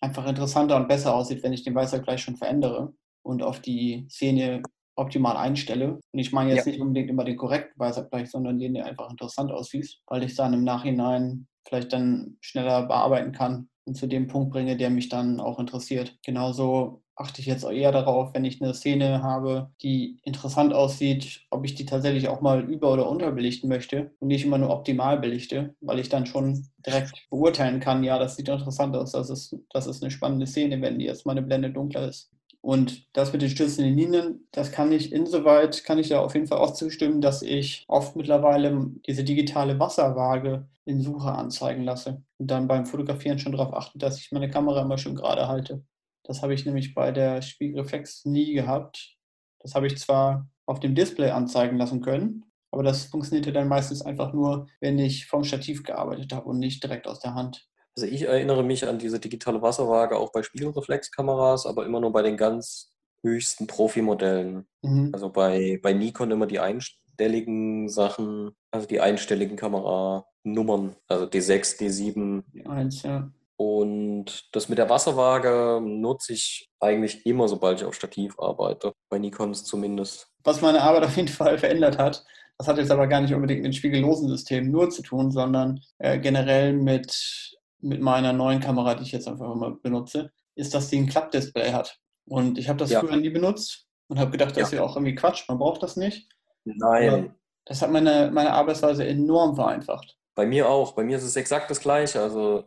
einfach 0.00 0.26
interessanter 0.26 0.76
und 0.76 0.88
besser 0.88 1.14
aussieht, 1.14 1.42
wenn 1.42 1.52
ich 1.52 1.64
den 1.64 1.74
Weißabgleich 1.74 2.20
schon 2.22 2.36
verändere 2.36 2.92
und 3.22 3.42
auf 3.42 3.60
die 3.60 4.06
Szene 4.10 4.62
optimal 4.96 5.36
einstelle. 5.36 6.00
Und 6.12 6.18
ich 6.18 6.32
meine 6.32 6.54
jetzt 6.54 6.66
ja. 6.66 6.72
nicht 6.72 6.80
unbedingt 6.80 7.10
immer 7.10 7.24
den 7.24 7.36
korrekten 7.36 7.78
Weißabgleich, 7.78 8.30
sondern 8.30 8.58
den, 8.58 8.74
der 8.74 8.86
einfach 8.86 9.10
interessant 9.10 9.52
aussieht, 9.52 9.98
weil 10.06 10.24
ich 10.24 10.34
dann 10.34 10.54
im 10.54 10.64
Nachhinein 10.64 11.46
vielleicht 11.66 11.92
dann 11.92 12.36
schneller 12.40 12.86
bearbeiten 12.86 13.32
kann 13.32 13.68
zu 13.94 14.06
dem 14.06 14.26
Punkt 14.26 14.50
bringe, 14.50 14.76
der 14.76 14.90
mich 14.90 15.08
dann 15.08 15.40
auch 15.40 15.58
interessiert. 15.58 16.18
Genauso 16.24 17.02
achte 17.18 17.40
ich 17.40 17.46
jetzt 17.46 17.64
eher 17.64 17.92
darauf, 17.92 18.32
wenn 18.34 18.44
ich 18.44 18.62
eine 18.62 18.74
Szene 18.74 19.22
habe, 19.22 19.70
die 19.82 20.20
interessant 20.22 20.72
aussieht, 20.72 21.46
ob 21.50 21.64
ich 21.64 21.74
die 21.74 21.84
tatsächlich 21.84 22.28
auch 22.28 22.40
mal 22.40 22.62
über- 22.62 22.92
oder 22.92 23.08
unterbelichten 23.10 23.68
möchte 23.68 24.12
und 24.20 24.28
nicht 24.28 24.44
immer 24.44 24.58
nur 24.58 24.70
optimal 24.70 25.18
belichte, 25.18 25.74
weil 25.80 25.98
ich 25.98 26.08
dann 26.08 26.26
schon 26.26 26.68
direkt 26.86 27.26
beurteilen 27.30 27.80
kann, 27.80 28.04
ja, 28.04 28.18
das 28.18 28.36
sieht 28.36 28.48
interessant 28.48 28.94
aus, 28.96 29.12
das 29.12 29.30
ist, 29.30 29.56
das 29.70 29.86
ist 29.86 30.02
eine 30.02 30.10
spannende 30.10 30.46
Szene, 30.46 30.80
wenn 30.80 30.98
die 30.98 31.06
jetzt 31.06 31.26
mal 31.26 31.32
eine 31.32 31.42
Blende 31.42 31.70
dunkler 31.70 32.08
ist. 32.08 32.30
Und 32.68 33.06
das 33.16 33.32
mit 33.32 33.40
den 33.40 33.48
stützenden 33.48 33.96
Linien, 33.96 34.46
das 34.52 34.72
kann 34.72 34.92
ich 34.92 35.10
insoweit, 35.10 35.84
kann 35.84 35.98
ich 35.98 36.10
da 36.10 36.20
auf 36.20 36.34
jeden 36.34 36.48
Fall 36.48 36.58
auch 36.58 36.74
zustimmen, 36.74 37.22
dass 37.22 37.40
ich 37.40 37.86
oft 37.88 38.14
mittlerweile 38.14 38.90
diese 39.06 39.24
digitale 39.24 39.80
Wasserwaage 39.80 40.68
in 40.84 41.00
Suche 41.00 41.32
anzeigen 41.32 41.84
lasse 41.84 42.22
und 42.36 42.50
dann 42.50 42.68
beim 42.68 42.84
Fotografieren 42.84 43.38
schon 43.38 43.52
darauf 43.52 43.72
achte, 43.72 43.96
dass 43.96 44.18
ich 44.18 44.32
meine 44.32 44.50
Kamera 44.50 44.82
immer 44.82 44.98
schön 44.98 45.14
gerade 45.14 45.48
halte. 45.48 45.82
Das 46.24 46.42
habe 46.42 46.52
ich 46.52 46.66
nämlich 46.66 46.92
bei 46.92 47.10
der 47.10 47.40
Spiegelreflex 47.40 48.26
nie 48.26 48.52
gehabt. 48.52 49.16
Das 49.60 49.74
habe 49.74 49.86
ich 49.86 49.96
zwar 49.96 50.46
auf 50.66 50.78
dem 50.78 50.94
Display 50.94 51.30
anzeigen 51.30 51.78
lassen 51.78 52.02
können, 52.02 52.44
aber 52.70 52.82
das 52.82 53.04
funktionierte 53.04 53.50
dann 53.50 53.68
meistens 53.68 54.02
einfach 54.02 54.34
nur, 54.34 54.66
wenn 54.80 54.98
ich 54.98 55.24
vom 55.24 55.42
Stativ 55.42 55.84
gearbeitet 55.84 56.34
habe 56.34 56.46
und 56.46 56.58
nicht 56.58 56.82
direkt 56.84 57.06
aus 57.06 57.20
der 57.20 57.32
Hand. 57.32 57.66
Also 57.98 58.14
ich 58.14 58.28
erinnere 58.28 58.62
mich 58.62 58.86
an 58.86 59.00
diese 59.00 59.18
digitale 59.18 59.60
Wasserwaage 59.60 60.16
auch 60.16 60.30
bei 60.30 60.44
Spiegelreflexkameras, 60.44 61.66
aber 61.66 61.84
immer 61.84 61.98
nur 61.98 62.12
bei 62.12 62.22
den 62.22 62.36
ganz 62.36 62.92
höchsten 63.24 63.66
Profimodellen. 63.66 64.68
Mhm. 64.82 65.10
Also 65.12 65.30
bei, 65.30 65.80
bei 65.82 65.92
Nikon 65.94 66.30
immer 66.30 66.46
die 66.46 66.60
einstelligen 66.60 67.88
Sachen, 67.88 68.52
also 68.70 68.86
die 68.86 69.00
einstelligen 69.00 69.56
Kameranummern, 69.56 70.94
also 71.08 71.24
D6, 71.24 71.80
D7. 71.80 72.44
D1, 72.54 73.04
ja. 73.04 73.32
Und 73.56 74.48
das 74.54 74.68
mit 74.68 74.78
der 74.78 74.88
Wasserwaage 74.88 75.80
nutze 75.84 76.34
ich 76.34 76.70
eigentlich 76.78 77.26
immer, 77.26 77.48
sobald 77.48 77.80
ich 77.80 77.84
auf 77.84 77.96
Stativ 77.96 78.38
arbeite. 78.38 78.92
Bei 79.08 79.18
Nikons 79.18 79.64
zumindest. 79.64 80.28
Was 80.44 80.60
meine 80.60 80.82
Arbeit 80.82 81.02
auf 81.06 81.16
jeden 81.16 81.26
Fall 81.26 81.58
verändert 81.58 81.98
hat, 81.98 82.24
das 82.58 82.68
hat 82.68 82.78
jetzt 82.78 82.92
aber 82.92 83.08
gar 83.08 83.20
nicht 83.20 83.34
unbedingt 83.34 83.62
mit 83.62 83.74
spiegellosen 83.74 84.28
Systemen 84.28 84.70
nur 84.70 84.88
zu 84.90 85.02
tun, 85.02 85.32
sondern 85.32 85.80
äh, 85.98 86.20
generell 86.20 86.72
mit 86.72 87.57
mit 87.80 88.00
meiner 88.00 88.32
neuen 88.32 88.60
Kamera, 88.60 88.94
die 88.94 89.02
ich 89.02 89.12
jetzt 89.12 89.28
einfach 89.28 89.52
immer 89.52 89.70
benutze, 89.70 90.32
ist, 90.54 90.74
dass 90.74 90.88
die 90.88 90.98
ein 90.98 91.08
Klappdisplay 91.08 91.72
hat. 91.72 91.98
Und 92.26 92.58
ich 92.58 92.68
habe 92.68 92.78
das 92.78 92.90
ja. 92.90 93.00
früher 93.00 93.16
nie 93.16 93.30
benutzt 93.30 93.86
und 94.08 94.18
habe 94.18 94.30
gedacht, 94.30 94.50
das 94.50 94.56
ja. 94.56 94.62
ist 94.64 94.72
ja 94.72 94.82
auch 94.82 94.96
irgendwie 94.96 95.14
Quatsch, 95.14 95.48
man 95.48 95.58
braucht 95.58 95.82
das 95.82 95.96
nicht. 95.96 96.28
Nein. 96.64 97.08
Aber 97.08 97.34
das 97.64 97.82
hat 97.82 97.90
meine, 97.90 98.30
meine 98.32 98.52
Arbeitsweise 98.52 99.06
enorm 99.06 99.54
vereinfacht. 99.54 100.16
Bei 100.34 100.46
mir 100.46 100.68
auch. 100.68 100.92
Bei 100.92 101.04
mir 101.04 101.16
ist 101.16 101.24
es 101.24 101.36
exakt 101.36 101.70
das 101.70 101.80
Gleiche. 101.80 102.20
Also 102.20 102.64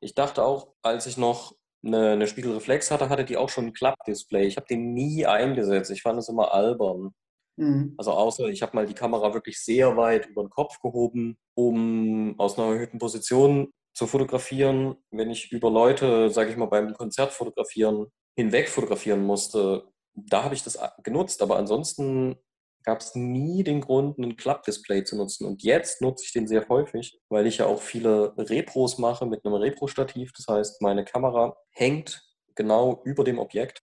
ich 0.00 0.14
dachte 0.14 0.44
auch, 0.44 0.74
als 0.82 1.06
ich 1.06 1.16
noch 1.16 1.54
eine, 1.84 2.10
eine 2.10 2.26
Spiegelreflex 2.26 2.90
hatte, 2.90 3.08
hatte 3.08 3.24
die 3.24 3.36
auch 3.36 3.48
schon 3.48 3.66
ein 3.66 3.72
Klappdisplay. 3.72 4.46
Ich 4.46 4.56
habe 4.56 4.66
den 4.66 4.94
nie 4.94 5.26
eingesetzt. 5.26 5.90
Ich 5.90 6.02
fand 6.02 6.18
es 6.18 6.28
immer 6.28 6.52
albern. 6.52 7.14
Mhm. 7.56 7.94
Also 7.98 8.12
außer 8.12 8.46
ich 8.48 8.62
habe 8.62 8.76
mal 8.76 8.86
die 8.86 8.94
Kamera 8.94 9.34
wirklich 9.34 9.60
sehr 9.60 9.96
weit 9.96 10.26
über 10.26 10.42
den 10.42 10.50
Kopf 10.50 10.80
gehoben, 10.80 11.38
um 11.54 12.38
aus 12.38 12.58
einer 12.58 12.68
erhöhten 12.72 12.98
Position 12.98 13.72
zu 13.94 14.06
fotografieren, 14.06 14.96
wenn 15.10 15.30
ich 15.30 15.52
über 15.52 15.70
Leute, 15.70 16.30
sage 16.30 16.50
ich 16.50 16.56
mal, 16.56 16.66
beim 16.66 16.92
Konzert 16.94 17.32
fotografieren, 17.32 18.06
hinweg 18.36 18.68
fotografieren 18.68 19.24
musste, 19.24 19.88
da 20.14 20.44
habe 20.44 20.54
ich 20.54 20.62
das 20.62 20.78
genutzt. 21.02 21.42
Aber 21.42 21.56
ansonsten 21.56 22.36
gab 22.82 23.00
es 23.00 23.14
nie 23.14 23.64
den 23.64 23.80
Grund, 23.80 24.18
ein 24.18 24.36
Klappdisplay 24.36 25.04
zu 25.04 25.16
nutzen. 25.16 25.46
Und 25.46 25.62
jetzt 25.62 26.02
nutze 26.02 26.24
ich 26.24 26.32
den 26.32 26.46
sehr 26.46 26.68
häufig, 26.68 27.18
weil 27.28 27.46
ich 27.46 27.58
ja 27.58 27.66
auch 27.66 27.80
viele 27.80 28.34
Repros 28.36 28.98
mache 28.98 29.26
mit 29.26 29.44
einem 29.44 29.54
Repro-Stativ. 29.54 30.32
Das 30.36 30.46
heißt, 30.48 30.82
meine 30.82 31.04
Kamera 31.04 31.56
hängt 31.70 32.22
genau 32.54 33.00
über 33.04 33.24
dem 33.24 33.38
Objekt. 33.38 33.82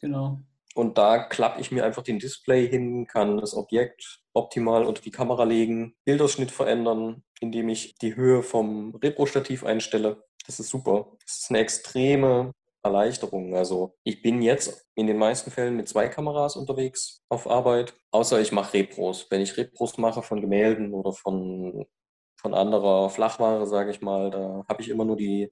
Genau. 0.00 0.38
Und 0.74 0.96
da 0.96 1.24
klappe 1.24 1.60
ich 1.60 1.72
mir 1.72 1.84
einfach 1.84 2.02
den 2.02 2.20
Display 2.20 2.68
hin, 2.68 3.06
kann 3.06 3.38
das 3.38 3.54
Objekt 3.54 4.20
optimal 4.32 4.84
unter 4.84 5.02
die 5.02 5.10
Kamera 5.10 5.42
legen, 5.42 5.96
Bilderschnitt 6.04 6.52
verändern, 6.52 7.24
indem 7.40 7.68
ich 7.68 7.96
die 7.96 8.16
Höhe 8.16 8.42
vom 8.42 8.94
Repro-Stativ 8.96 9.64
einstelle. 9.64 10.24
Das 10.46 10.60
ist 10.60 10.70
super. 10.70 11.12
Das 11.24 11.38
ist 11.38 11.50
eine 11.50 11.60
extreme 11.60 12.52
Erleichterung. 12.82 13.54
Also 13.56 13.96
ich 14.04 14.22
bin 14.22 14.42
jetzt 14.42 14.86
in 14.94 15.06
den 15.06 15.18
meisten 15.18 15.50
Fällen 15.50 15.76
mit 15.76 15.88
zwei 15.88 16.08
Kameras 16.08 16.56
unterwegs 16.56 17.22
auf 17.28 17.48
Arbeit, 17.48 17.94
außer 18.10 18.40
ich 18.40 18.52
mache 18.52 18.74
Repros. 18.74 19.26
Wenn 19.30 19.42
ich 19.42 19.56
Repros 19.56 19.98
mache 19.98 20.22
von 20.22 20.40
Gemälden 20.40 20.94
oder 20.94 21.12
von, 21.12 21.86
von 22.40 22.54
anderer 22.54 23.10
Flachware, 23.10 23.66
sage 23.66 23.90
ich 23.90 24.00
mal, 24.00 24.30
da 24.30 24.64
habe 24.68 24.82
ich 24.82 24.88
immer 24.88 25.04
nur 25.04 25.16
die 25.16 25.50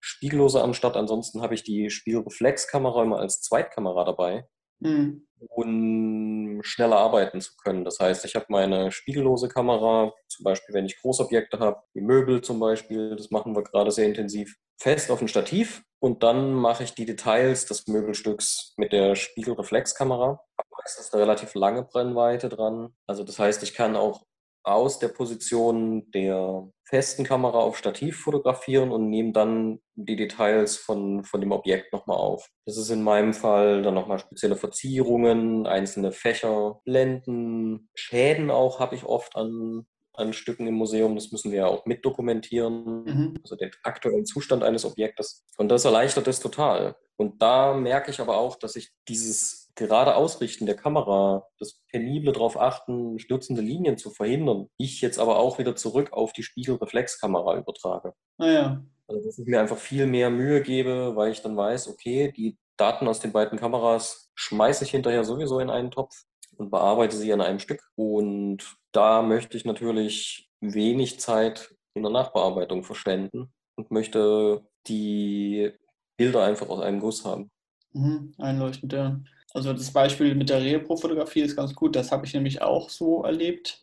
Spiegellose 0.00 0.62
am 0.62 0.74
Start. 0.74 0.96
Ansonsten 0.96 1.42
habe 1.42 1.54
ich 1.54 1.62
die 1.64 1.90
Spiegelreflexkamera 1.90 3.02
immer 3.02 3.18
als 3.18 3.40
Zweitkamera 3.42 4.04
dabei 4.04 4.46
mhm. 4.80 5.26
um 5.48 6.62
schneller 6.62 6.98
arbeiten 6.98 7.40
zu 7.40 7.52
können. 7.56 7.84
Das 7.84 7.98
heißt, 8.00 8.24
ich 8.24 8.34
habe 8.34 8.46
meine 8.48 8.90
spiegellose 8.90 9.48
Kamera, 9.48 10.12
zum 10.28 10.44
Beispiel 10.44 10.74
wenn 10.74 10.86
ich 10.86 11.00
Großobjekte 11.00 11.58
habe, 11.58 11.82
wie 11.94 12.00
Möbel 12.00 12.40
zum 12.42 12.60
Beispiel, 12.60 13.16
das 13.16 13.30
machen 13.30 13.54
wir 13.54 13.62
gerade 13.62 13.90
sehr 13.90 14.06
intensiv, 14.06 14.56
fest 14.80 15.10
auf 15.10 15.20
ein 15.20 15.28
Stativ 15.28 15.82
und 16.00 16.22
dann 16.22 16.52
mache 16.52 16.84
ich 16.84 16.94
die 16.94 17.06
Details 17.06 17.66
des 17.66 17.86
Möbelstücks 17.86 18.74
mit 18.76 18.92
der 18.92 19.14
Spiegelreflexkamera. 19.16 20.40
Habe 20.58 20.68
meistens 20.82 21.12
eine 21.12 21.22
relativ 21.22 21.54
lange 21.54 21.82
Brennweite 21.82 22.48
dran. 22.48 22.94
Also 23.06 23.24
das 23.24 23.38
heißt, 23.38 23.62
ich 23.62 23.74
kann 23.74 23.96
auch 23.96 24.24
aus 24.62 24.98
der 24.98 25.08
Position 25.08 26.10
der 26.10 26.68
festen 26.84 27.24
Kamera 27.24 27.58
auf 27.58 27.76
Stativ 27.76 28.18
fotografieren 28.18 28.90
und 28.90 29.10
nehme 29.10 29.32
dann 29.32 29.80
die 29.94 30.16
Details 30.16 30.76
von, 30.76 31.22
von 31.24 31.40
dem 31.40 31.52
Objekt 31.52 31.92
nochmal 31.92 32.16
auf. 32.16 32.48
Das 32.66 32.76
ist 32.76 32.90
in 32.90 33.02
meinem 33.02 33.34
Fall 33.34 33.82
dann 33.82 33.94
nochmal 33.94 34.18
spezielle 34.18 34.56
Verzierungen, 34.56 35.66
einzelne 35.66 36.12
Fächer, 36.12 36.80
Blenden, 36.84 37.90
Schäden 37.94 38.50
auch 38.50 38.80
habe 38.80 38.94
ich 38.94 39.04
oft 39.04 39.36
an, 39.36 39.86
an 40.14 40.32
Stücken 40.32 40.66
im 40.66 40.74
Museum. 40.74 41.14
Das 41.14 41.30
müssen 41.30 41.52
wir 41.52 41.58
ja 41.58 41.66
auch 41.66 41.84
mitdokumentieren, 41.86 43.04
mhm. 43.04 43.34
also 43.42 43.56
den 43.56 43.70
aktuellen 43.82 44.26
Zustand 44.26 44.62
eines 44.62 44.84
Objektes. 44.84 45.44
Und 45.56 45.68
das 45.68 45.84
erleichtert 45.84 46.26
es 46.26 46.40
total. 46.40 46.96
Und 47.16 47.42
da 47.42 47.74
merke 47.74 48.10
ich 48.10 48.20
aber 48.20 48.38
auch, 48.38 48.56
dass 48.56 48.76
ich 48.76 48.92
dieses 49.08 49.67
gerade 49.78 50.16
Ausrichten 50.16 50.66
der 50.66 50.76
Kamera, 50.76 51.46
das 51.58 51.80
penible 51.90 52.32
darauf 52.32 52.60
achten, 52.60 53.18
stürzende 53.18 53.62
Linien 53.62 53.96
zu 53.96 54.10
verhindern, 54.10 54.68
ich 54.76 55.00
jetzt 55.00 55.18
aber 55.18 55.38
auch 55.38 55.58
wieder 55.58 55.76
zurück 55.76 56.12
auf 56.12 56.32
die 56.32 56.42
Spiegelreflexkamera 56.42 57.56
übertrage. 57.56 58.12
Ah, 58.38 58.80
Also 59.06 59.24
dass 59.24 59.38
ich 59.38 59.46
mir 59.46 59.60
einfach 59.60 59.78
viel 59.78 60.06
mehr 60.06 60.30
Mühe 60.30 60.60
gebe, 60.62 61.16
weil 61.16 61.32
ich 61.32 61.40
dann 61.40 61.56
weiß, 61.56 61.88
okay, 61.88 62.32
die 62.36 62.58
Daten 62.76 63.08
aus 63.08 63.20
den 63.20 63.32
beiden 63.32 63.58
Kameras 63.58 64.30
schmeiße 64.34 64.84
ich 64.84 64.90
hinterher 64.90 65.24
sowieso 65.24 65.60
in 65.60 65.70
einen 65.70 65.90
Topf 65.90 66.24
und 66.56 66.70
bearbeite 66.70 67.16
sie 67.16 67.32
an 67.32 67.40
einem 67.40 67.58
Stück. 67.58 67.82
Und 67.96 68.76
da 68.92 69.22
möchte 69.22 69.56
ich 69.56 69.64
natürlich 69.64 70.50
wenig 70.60 71.20
Zeit 71.20 71.74
in 71.94 72.02
der 72.02 72.12
Nachbearbeitung 72.12 72.84
verschwenden 72.84 73.52
und 73.76 73.90
möchte 73.90 74.62
die 74.86 75.72
Bilder 76.16 76.44
einfach 76.44 76.68
aus 76.68 76.80
einem 76.80 77.00
Guss 77.00 77.24
haben. 77.24 77.50
Mhm, 77.92 78.34
einleuchtend, 78.38 78.92
ja. 78.92 79.20
Also 79.58 79.72
das 79.72 79.90
Beispiel 79.90 80.36
mit 80.36 80.50
der 80.50 80.62
Repro-Fotografie 80.62 81.40
ist 81.40 81.56
ganz 81.56 81.74
gut. 81.74 81.96
Das 81.96 82.12
habe 82.12 82.24
ich 82.24 82.32
nämlich 82.32 82.62
auch 82.62 82.88
so 82.90 83.24
erlebt. 83.24 83.82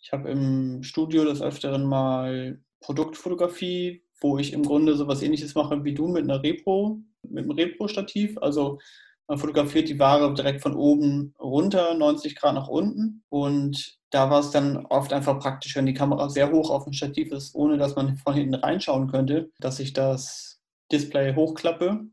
Ich 0.00 0.12
habe 0.12 0.30
im 0.30 0.84
Studio 0.84 1.24
des 1.24 1.42
Öfteren 1.42 1.84
mal 1.84 2.60
Produktfotografie, 2.78 4.04
wo 4.20 4.38
ich 4.38 4.52
im 4.52 4.62
Grunde 4.62 4.94
sowas 4.94 5.22
ähnliches 5.22 5.56
mache 5.56 5.82
wie 5.82 5.94
du 5.94 6.06
mit 6.06 6.22
einer 6.22 6.44
Repro, 6.44 7.00
mit 7.28 7.42
einem 7.42 7.50
Repro-Stativ. 7.50 8.38
Also 8.38 8.78
man 9.26 9.38
fotografiert 9.38 9.88
die 9.88 9.98
Ware 9.98 10.32
direkt 10.32 10.62
von 10.62 10.76
oben 10.76 11.34
runter, 11.40 11.94
90 11.94 12.36
Grad 12.36 12.54
nach 12.54 12.68
unten. 12.68 13.24
Und 13.28 13.98
da 14.10 14.30
war 14.30 14.38
es 14.38 14.52
dann 14.52 14.86
oft 14.86 15.12
einfach 15.12 15.40
praktisch, 15.40 15.74
wenn 15.74 15.86
die 15.86 15.94
Kamera 15.94 16.28
sehr 16.28 16.52
hoch 16.52 16.70
auf 16.70 16.84
dem 16.84 16.92
Stativ 16.92 17.32
ist, 17.32 17.52
ohne 17.56 17.78
dass 17.78 17.96
man 17.96 18.16
von 18.18 18.34
hinten 18.34 18.54
reinschauen 18.54 19.10
könnte, 19.10 19.50
dass 19.58 19.80
ich 19.80 19.92
das 19.92 20.60
Display 20.92 21.34
hochklappe 21.34 22.06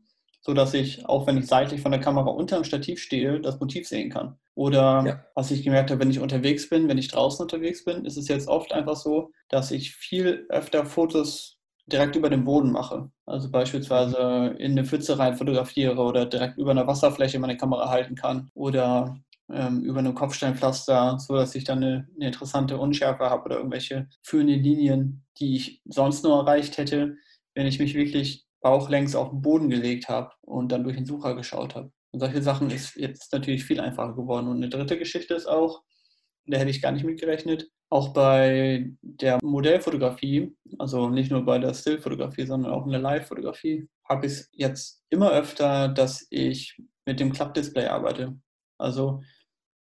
so 0.44 0.52
dass 0.52 0.74
ich, 0.74 1.06
auch 1.06 1.26
wenn 1.26 1.38
ich 1.38 1.46
seitlich 1.46 1.80
von 1.80 1.90
der 1.90 2.00
Kamera 2.00 2.28
unter 2.28 2.56
dem 2.56 2.64
Stativ 2.64 3.00
stehe, 3.00 3.40
das 3.40 3.60
Motiv 3.60 3.88
sehen 3.88 4.10
kann. 4.10 4.36
Oder 4.54 5.04
ja. 5.06 5.24
was 5.34 5.50
ich 5.50 5.62
gemerkt 5.62 5.90
habe, 5.90 6.00
wenn 6.00 6.10
ich 6.10 6.20
unterwegs 6.20 6.68
bin, 6.68 6.86
wenn 6.86 6.98
ich 6.98 7.08
draußen 7.08 7.42
unterwegs 7.42 7.84
bin, 7.84 8.04
ist 8.04 8.18
es 8.18 8.28
jetzt 8.28 8.46
oft 8.46 8.72
einfach 8.72 8.96
so, 8.96 9.30
dass 9.48 9.70
ich 9.70 9.94
viel 9.94 10.46
öfter 10.50 10.84
Fotos 10.84 11.58
direkt 11.86 12.16
über 12.16 12.28
dem 12.28 12.44
Boden 12.44 12.72
mache. 12.72 13.10
Also 13.24 13.50
beispielsweise 13.50 14.54
in 14.58 14.72
eine 14.72 14.84
Pfütze 14.84 15.18
rein 15.18 15.36
fotografiere 15.36 16.00
oder 16.00 16.26
direkt 16.26 16.58
über 16.58 16.72
einer 16.72 16.86
Wasserfläche 16.86 17.38
meine 17.38 17.56
Kamera 17.56 17.88
halten 17.88 18.14
kann 18.14 18.50
oder 18.54 19.18
ähm, 19.50 19.82
über 19.82 19.98
einem 19.98 20.14
Kopfsteinpflaster, 20.14 21.18
so 21.18 21.36
dass 21.36 21.54
ich 21.54 21.64
dann 21.64 21.82
eine, 21.82 22.08
eine 22.16 22.26
interessante 22.26 22.76
Unschärfe 22.76 23.30
habe 23.30 23.44
oder 23.44 23.56
irgendwelche 23.56 24.08
führenden 24.22 24.62
Linien, 24.62 25.24
die 25.38 25.56
ich 25.56 25.82
sonst 25.86 26.22
nur 26.22 26.38
erreicht 26.38 26.76
hätte, 26.76 27.16
wenn 27.54 27.66
ich 27.66 27.78
mich 27.78 27.94
wirklich 27.94 28.43
bauchlängs 28.64 29.14
auf 29.14 29.28
den 29.28 29.42
Boden 29.42 29.68
gelegt 29.68 30.08
habe 30.08 30.32
und 30.40 30.72
dann 30.72 30.84
durch 30.84 30.96
den 30.96 31.04
Sucher 31.04 31.34
geschaut 31.36 31.74
habe. 31.74 31.92
Und 32.12 32.20
solche 32.20 32.42
Sachen 32.42 32.70
ist 32.70 32.96
jetzt 32.96 33.30
natürlich 33.30 33.62
viel 33.62 33.78
einfacher 33.78 34.14
geworden. 34.14 34.48
Und 34.48 34.56
eine 34.56 34.70
dritte 34.70 34.98
Geschichte 34.98 35.34
ist 35.34 35.46
auch, 35.46 35.82
da 36.46 36.56
hätte 36.56 36.70
ich 36.70 36.80
gar 36.80 36.90
nicht 36.90 37.04
mitgerechnet, 37.04 37.68
auch 37.90 38.14
bei 38.14 38.90
der 39.02 39.38
Modellfotografie, 39.42 40.56
also 40.78 41.10
nicht 41.10 41.30
nur 41.30 41.44
bei 41.44 41.58
der 41.58 41.74
Stillfotografie, 41.74 42.46
sondern 42.46 42.72
auch 42.72 42.86
in 42.86 42.92
der 42.92 43.00
Live-Fotografie, 43.00 43.86
habe 44.08 44.26
ich 44.26 44.32
es 44.32 44.50
jetzt 44.52 45.02
immer 45.10 45.30
öfter, 45.30 45.88
dass 45.88 46.26
ich 46.30 46.80
mit 47.04 47.20
dem 47.20 47.32
Klappdisplay 47.32 47.86
arbeite. 47.86 48.34
Also 48.78 49.20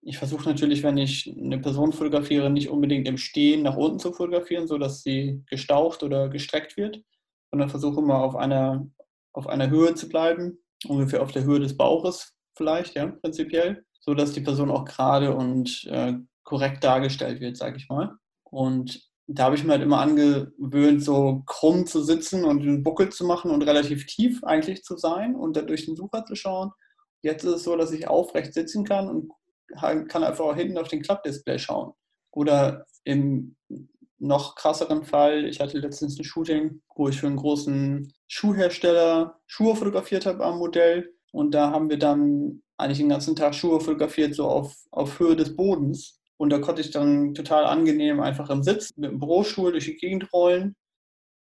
ich 0.01 0.19
versuche 0.19 0.47
natürlich, 0.47 0.83
wenn 0.83 0.97
ich 0.97 1.27
eine 1.35 1.57
Person 1.57 1.93
fotografiere, 1.93 2.51
nicht 2.51 2.69
unbedingt 2.69 3.07
im 3.07 3.17
Stehen 3.17 3.63
nach 3.63 3.75
unten 3.75 3.97
zu 3.97 4.13
fotografieren, 4.13 4.67
sodass 4.67 5.01
sie 5.01 5.43
gestaucht 5.47 6.03
oder 6.03 6.29
gestreckt 6.29 6.77
wird, 6.77 7.01
sondern 7.51 7.69
versuche 7.69 7.99
immer 7.99 8.19
auf 8.19 8.35
einer, 8.35 8.87
auf 9.33 9.47
einer 9.47 9.69
Höhe 9.69 9.93
zu 9.95 10.09
bleiben, 10.09 10.59
ungefähr 10.87 11.21
auf 11.21 11.31
der 11.31 11.43
Höhe 11.43 11.59
des 11.59 11.77
Bauches 11.77 12.33
vielleicht, 12.55 12.95
ja, 12.95 13.07
prinzipiell, 13.07 13.85
so 13.99 14.13
dass 14.13 14.33
die 14.33 14.41
Person 14.41 14.71
auch 14.71 14.85
gerade 14.85 15.35
und 15.35 15.85
äh, 15.89 16.13
korrekt 16.43 16.83
dargestellt 16.83 17.39
wird, 17.39 17.57
sage 17.57 17.77
ich 17.77 17.87
mal. 17.89 18.15
Und 18.43 19.01
da 19.27 19.43
habe 19.43 19.55
ich 19.55 19.63
mir 19.63 19.73
halt 19.73 19.83
immer 19.83 19.99
angewöhnt, 19.99 21.03
so 21.03 21.43
krumm 21.45 21.85
zu 21.85 22.01
sitzen 22.01 22.45
und 22.45 22.61
einen 22.61 22.83
Buckel 22.83 23.09
zu 23.09 23.25
machen 23.25 23.51
und 23.51 23.61
relativ 23.63 24.05
tief 24.05 24.43
eigentlich 24.43 24.83
zu 24.83 24.97
sein 24.97 25.35
und 25.35 25.57
dann 25.57 25.67
durch 25.67 25.85
den 25.85 25.97
Sucher 25.97 26.25
zu 26.25 26.35
schauen. 26.35 26.71
Jetzt 27.21 27.43
ist 27.43 27.53
es 27.53 27.63
so, 27.63 27.75
dass 27.75 27.91
ich 27.91 28.07
aufrecht 28.07 28.53
sitzen 28.53 28.85
kann 28.85 29.09
und 29.09 29.31
kann 29.75 30.23
einfach 30.23 30.45
auch 30.45 30.55
hinten 30.55 30.77
auf 30.77 30.87
den 30.87 31.01
Klappdisplay 31.01 31.59
schauen. 31.59 31.91
Oder 32.31 32.85
im 33.03 33.57
noch 34.19 34.55
krasseren 34.55 35.03
Fall, 35.03 35.45
ich 35.45 35.59
hatte 35.59 35.79
letztens 35.79 36.17
ein 36.19 36.23
Shooting, 36.23 36.81
wo 36.95 37.07
ich 37.09 37.19
für 37.19 37.27
einen 37.27 37.35
großen 37.35 38.13
Schuhhersteller 38.27 39.39
Schuhe 39.45 39.75
fotografiert 39.75 40.25
habe 40.25 40.43
am 40.43 40.57
Modell. 40.57 41.13
Und 41.31 41.53
da 41.53 41.71
haben 41.71 41.89
wir 41.89 41.99
dann 41.99 42.63
eigentlich 42.77 42.99
den 42.99 43.09
ganzen 43.09 43.35
Tag 43.35 43.53
Schuhe 43.53 43.79
fotografiert, 43.79 44.33
so 44.35 44.47
auf, 44.47 44.75
auf 44.91 45.19
Höhe 45.19 45.35
des 45.35 45.55
Bodens. 45.55 46.19
Und 46.37 46.51
da 46.51 46.59
konnte 46.59 46.81
ich 46.81 46.91
dann 46.91 47.33
total 47.33 47.65
angenehm 47.65 48.19
einfach 48.19 48.49
im 48.49 48.63
Sitz 48.63 48.95
mit 48.95 49.11
dem 49.11 49.19
Bürostuhl 49.19 49.71
durch 49.71 49.85
die 49.85 49.97
Gegend 49.97 50.31
rollen 50.33 50.75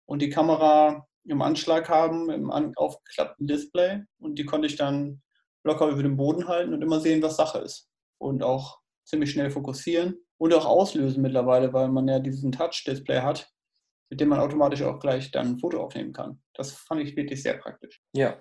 und 0.06 0.22
die 0.22 0.30
Kamera 0.30 1.06
im 1.26 1.42
Anschlag 1.42 1.90
haben, 1.90 2.30
im 2.30 2.52
aufgeklappten 2.76 3.48
Display. 3.48 4.04
Und 4.20 4.40
die 4.40 4.46
konnte 4.46 4.68
ich 4.68 4.76
dann 4.76 5.22
locker 5.64 5.88
über 5.90 6.04
den 6.04 6.18
Boden 6.18 6.48
halten 6.48 6.74
und 6.74 6.82
immer 6.82 7.00
sehen, 7.00 7.22
was 7.22 7.38
Sache 7.38 7.60
ist. 7.60 7.90
Und 8.18 8.44
auch 8.44 8.80
ziemlich 9.06 9.32
schnell 9.32 9.50
fokussieren 9.50 10.18
und 10.38 10.54
auch 10.54 10.66
auslösen 10.66 11.22
mittlerweile, 11.22 11.72
weil 11.74 11.88
man 11.90 12.08
ja 12.08 12.20
diesen 12.20 12.52
Touch-Display 12.52 13.22
hat, 13.22 13.50
mit 14.10 14.20
dem 14.20 14.30
man 14.30 14.40
automatisch 14.40 14.82
auch 14.82 15.00
gleich 15.00 15.32
dann 15.32 15.54
ein 15.54 15.60
Foto 15.60 15.82
aufnehmen 15.82 16.14
kann. 16.14 16.42
Das 16.54 16.72
fand 16.72 17.02
ich 17.02 17.16
wirklich 17.16 17.42
sehr 17.42 17.58
praktisch. 17.58 18.02
Ja, 18.14 18.38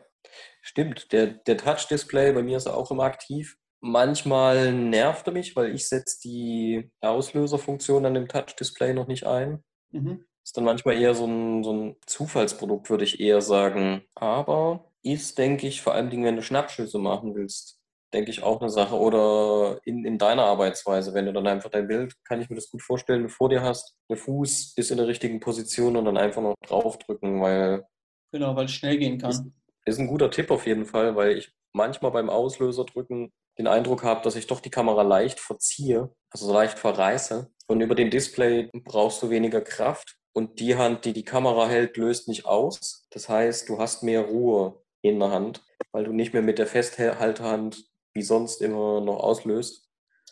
stimmt. 0.63 1.13
Der, 1.13 1.27
der 1.27 1.57
Touch-Display, 1.57 2.33
bei 2.33 2.43
mir 2.43 2.57
ist 2.57 2.67
auch 2.67 2.91
immer 2.91 3.05
aktiv. 3.05 3.57
Manchmal 3.81 4.73
nervt 4.73 5.27
er 5.27 5.33
mich, 5.33 5.55
weil 5.57 5.75
ich 5.75 5.89
setze 5.89 6.21
die 6.23 6.91
Auslöserfunktion 7.01 8.07
an 8.07 8.15
dem 8.15 8.29
Touch-Display 8.29 8.95
noch 8.95 9.07
nicht 9.07 9.27
ein. 9.27 9.63
Mhm. 9.91 10.25
Ist 10.43 10.57
dann 10.57 10.65
manchmal 10.65 11.01
eher 11.01 11.15
so 11.15 11.27
ein, 11.27 11.63
so 11.63 11.73
ein 11.73 11.97
Zufallsprodukt, 12.07 12.91
würde 12.91 13.05
ich 13.05 13.21
eher 13.21 13.41
sagen. 13.41 14.03
Aber 14.15 14.91
ist, 15.03 15.39
denke 15.39 15.67
ich, 15.67 15.83
vor 15.83 15.95
allem, 15.95 16.11
wenn 16.11 16.37
du 16.37 16.43
Schnappschüsse 16.43 16.99
machen 16.99 17.35
willst, 17.35 17.81
denke 18.15 18.31
ich, 18.31 18.43
auch 18.43 18.61
eine 18.61 18.71
Sache. 18.71 18.97
Oder 18.97 19.79
in, 19.85 20.05
in 20.05 20.17
deiner 20.17 20.45
Arbeitsweise, 20.45 21.13
wenn 21.13 21.27
du 21.27 21.33
dann 21.33 21.47
einfach 21.47 21.71
dein 21.71 21.89
Bild, 21.89 22.15
kann 22.25 22.41
ich 22.41 22.49
mir 22.49 22.57
das 22.57 22.71
gut 22.71 22.81
vorstellen, 22.81 23.29
vor 23.29 23.49
dir 23.49 23.63
hast, 23.63 23.97
der 24.09 24.17
Fuß 24.17 24.75
ist 24.77 24.91
in 24.91 24.97
der 24.97 25.09
richtigen 25.09 25.41
Position 25.41 25.97
und 25.97 26.07
dann 26.07 26.17
einfach 26.17 26.41
noch 26.41 26.55
draufdrücken, 26.67 27.43
weil. 27.43 27.85
Genau, 28.33 28.57
weil 28.57 28.65
es 28.65 28.73
schnell 28.73 28.97
gehen 28.97 29.19
kann. 29.19 29.53
ist 29.85 29.99
ein 29.99 30.07
guter 30.07 30.31
Tipp 30.31 30.51
auf 30.51 30.67
jeden 30.67 30.87
Fall, 30.87 31.15
weil 31.17 31.37
ich 31.37 31.53
manchmal 31.73 32.13
beim 32.13 32.31
Auslöser 32.31 32.85
drücken 32.85 33.33
den 33.59 33.67
Eindruck 33.67 34.03
habe, 34.03 34.23
dass 34.23 34.37
ich 34.37 34.47
doch 34.47 34.61
die 34.61 34.71
Kamera 34.71 35.03
leicht 35.03 35.39
verziehe, 35.39 36.11
also 36.31 36.53
leicht 36.53 36.79
verreiße. 36.79 37.51
Und 37.67 37.81
über 37.81 37.95
den 37.95 38.11
Display 38.11 38.71
brauchst 38.73 39.23
du 39.23 39.31
weniger 39.31 39.61
Kraft 39.61 40.17
und 40.33 40.59
die 40.59 40.77
Hand, 40.77 41.05
die 41.05 41.13
die 41.13 41.25
Kamera 41.25 41.69
hält, 41.69 41.97
löst 41.97 42.29
nicht 42.29 42.47
aus. 42.47 43.07
Das 43.11 43.29
heißt, 43.29 43.69
du 43.69 43.79
hast 43.79 44.03
mehr 44.03 44.23
Ruhe 44.23 44.83
in 45.03 45.21
der 45.21 45.31
Hand, 45.31 45.63
weil 45.93 46.05
du 46.05 46.13
nicht 46.13 46.33
mehr 46.33 46.43
mit 46.43 46.59
der 46.59 46.67
Festhaltehand 46.67 47.85
wie 48.15 48.23
sonst 48.23 48.63
immer 48.63 49.01
noch 49.01 49.19
auslöst, 49.21 49.89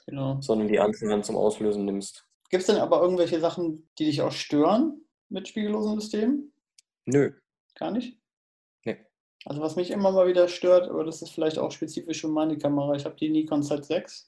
Genau. 0.06 0.40
sondern 0.40 0.68
die 0.68 0.80
andere 0.80 1.10
Hand 1.12 1.24
zum 1.24 1.36
Auslösen 1.36 1.84
nimmst. 1.84 2.24
Gibt 2.50 2.62
es 2.62 2.66
denn 2.66 2.76
aber 2.76 3.00
irgendwelche 3.00 3.40
Sachen, 3.40 3.88
die 3.98 4.04
dich 4.06 4.20
auch 4.22 4.32
stören 4.32 5.04
mit 5.28 5.48
spiegellosen 5.48 5.98
Systemen? 6.00 6.52
Nö. 7.06 7.32
Gar 7.74 7.92
nicht? 7.92 8.18
Nee. 8.84 9.04
Also 9.44 9.60
was 9.60 9.76
mich 9.76 9.90
immer 9.90 10.12
mal 10.12 10.26
wieder 10.28 10.48
stört, 10.48 10.88
aber 10.88 11.04
das 11.04 11.22
ist 11.22 11.30
vielleicht 11.30 11.58
auch 11.58 11.70
spezifisch 11.70 12.20
für 12.20 12.28
meine 12.28 12.58
Kamera, 12.58 12.94
ich 12.94 13.04
habe 13.04 13.16
die 13.16 13.30
Nikon 13.30 13.62
Z6, 13.62 14.26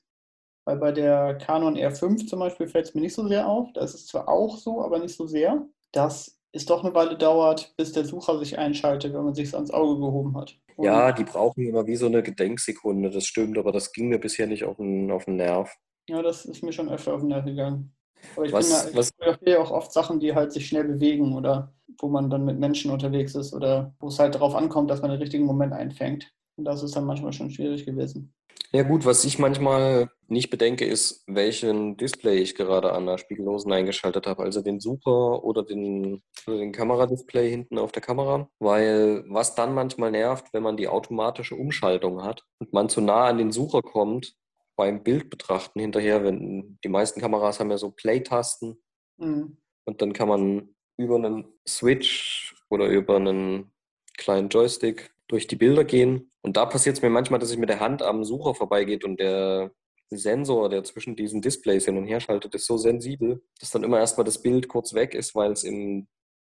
weil 0.64 0.76
bei 0.78 0.92
der 0.92 1.36
Canon 1.36 1.76
R5 1.76 2.26
zum 2.26 2.38
Beispiel 2.40 2.66
fällt 2.68 2.86
es 2.86 2.94
mir 2.94 3.02
nicht 3.02 3.14
so 3.14 3.28
sehr 3.28 3.46
auf. 3.46 3.72
Da 3.74 3.82
ist 3.82 3.94
es 3.94 4.06
zwar 4.06 4.28
auch 4.28 4.56
so, 4.56 4.80
aber 4.82 4.98
nicht 4.98 5.14
so 5.14 5.26
sehr, 5.26 5.68
dass 5.92 6.40
es 6.54 6.66
doch 6.66 6.84
eine 6.84 6.94
Weile 6.94 7.16
dauert, 7.16 7.74
bis 7.76 7.92
der 7.92 8.04
Sucher 8.04 8.38
sich 8.38 8.58
einschaltet, 8.58 9.12
wenn 9.12 9.24
man 9.24 9.34
sich 9.34 9.52
ans 9.54 9.70
Auge 9.70 10.00
gehoben 10.00 10.36
hat. 10.36 10.56
Und 10.76 10.84
Ja, 10.86 11.12
die 11.12 11.24
brauchen 11.24 11.66
immer 11.66 11.86
wie 11.86 11.96
so 11.96 12.06
eine 12.06 12.22
Gedenksekunde, 12.22 13.10
das 13.10 13.24
stimmt, 13.26 13.58
aber 13.58 13.72
das 13.72 13.92
ging 13.92 14.08
mir 14.08 14.18
bisher 14.18 14.46
nicht 14.46 14.64
auf 14.64 14.76
den, 14.76 15.10
auf 15.10 15.24
den 15.26 15.36
Nerv. 15.36 15.72
Ja, 16.08 16.22
das 16.22 16.44
ist 16.44 16.62
mir 16.62 16.72
schon 16.72 16.88
öfter 16.88 17.14
auf 17.14 17.20
den 17.20 17.28
Nerv 17.28 17.44
gegangen. 17.44 17.92
Aber 18.36 18.46
ich, 18.46 18.52
Was- 18.52 18.66
bin 18.66 18.74
ja, 18.76 18.90
ich 18.90 18.96
was- 18.96 19.10
fotografiere 19.10 19.50
ja 19.50 19.60
auch 19.62 19.70
oft 19.70 19.92
Sachen, 19.92 20.20
die 20.20 20.34
halt 20.34 20.52
sich 20.52 20.66
schnell 20.66 20.84
bewegen 20.84 21.34
oder 21.36 21.72
wo 22.00 22.08
man 22.08 22.30
dann 22.30 22.44
mit 22.44 22.58
Menschen 22.58 22.90
unterwegs 22.90 23.34
ist 23.34 23.52
oder 23.52 23.94
wo 24.00 24.08
es 24.08 24.18
halt 24.18 24.34
darauf 24.34 24.54
ankommt, 24.54 24.90
dass 24.90 25.02
man 25.02 25.10
den 25.10 25.20
richtigen 25.20 25.44
Moment 25.44 25.72
einfängt. 25.72 26.32
Und 26.56 26.64
das 26.64 26.82
ist 26.82 26.94
dann 26.96 27.04
manchmal 27.04 27.32
schon 27.32 27.50
schwierig 27.50 27.84
gewesen. 27.84 28.32
Ja 28.74 28.82
gut, 28.82 29.04
was 29.04 29.24
ich 29.24 29.38
manchmal 29.38 30.10
nicht 30.26 30.50
bedenke, 30.50 30.84
ist, 30.84 31.22
welchen 31.28 31.96
Display 31.96 32.38
ich 32.38 32.56
gerade 32.56 32.92
an 32.92 33.06
der 33.06 33.18
Spiegellosen 33.18 33.70
eingeschaltet 33.70 34.26
habe. 34.26 34.42
Also 34.42 34.62
den 34.62 34.80
Super 34.80 35.44
oder 35.44 35.62
den, 35.62 36.24
oder 36.48 36.56
den 36.56 36.72
Kameradisplay 36.72 37.48
hinten 37.48 37.78
auf 37.78 37.92
der 37.92 38.02
Kamera. 38.02 38.48
Weil 38.58 39.24
was 39.28 39.54
dann 39.54 39.74
manchmal 39.74 40.10
nervt, 40.10 40.52
wenn 40.52 40.64
man 40.64 40.76
die 40.76 40.88
automatische 40.88 41.54
Umschaltung 41.54 42.24
hat 42.24 42.42
und 42.58 42.72
man 42.72 42.88
zu 42.88 43.00
nah 43.00 43.26
an 43.26 43.38
den 43.38 43.52
Sucher 43.52 43.80
kommt 43.80 44.34
beim 44.74 45.04
Bildbetrachten 45.04 45.80
hinterher, 45.80 46.24
wenn 46.24 46.80
die 46.82 46.88
meisten 46.88 47.20
Kameras 47.20 47.60
haben 47.60 47.70
ja 47.70 47.78
so 47.78 47.92
Play-Tasten 47.92 48.76
Mhm. 49.18 49.58
und 49.86 50.02
dann 50.02 50.12
kann 50.12 50.26
man 50.26 50.74
über 50.96 51.14
einen 51.14 51.46
Switch 51.68 52.56
oder 52.68 52.86
über 52.88 53.14
einen 53.14 53.72
kleinen 54.18 54.48
Joystick 54.48 55.13
durch 55.28 55.46
die 55.46 55.56
Bilder 55.56 55.84
gehen. 55.84 56.30
Und 56.42 56.56
da 56.56 56.66
passiert 56.66 56.96
es 56.96 57.02
mir 57.02 57.10
manchmal, 57.10 57.40
dass 57.40 57.50
ich 57.50 57.58
mit 57.58 57.68
der 57.68 57.80
Hand 57.80 58.02
am 58.02 58.24
Sucher 58.24 58.54
vorbeigeht 58.54 59.04
und 59.04 59.18
der 59.18 59.72
Sensor, 60.10 60.68
der 60.68 60.84
zwischen 60.84 61.16
diesen 61.16 61.40
Displays 61.40 61.86
hin 61.86 61.96
und 61.96 62.06
her 62.06 62.20
schaltet, 62.20 62.54
ist 62.54 62.66
so 62.66 62.76
sensibel, 62.76 63.42
dass 63.60 63.70
dann 63.70 63.84
immer 63.84 63.98
erstmal 63.98 64.24
das 64.24 64.42
Bild 64.42 64.68
kurz 64.68 64.94
weg 64.94 65.14
ist, 65.14 65.34
weil 65.34 65.52
es 65.52 65.64
im 65.64 66.06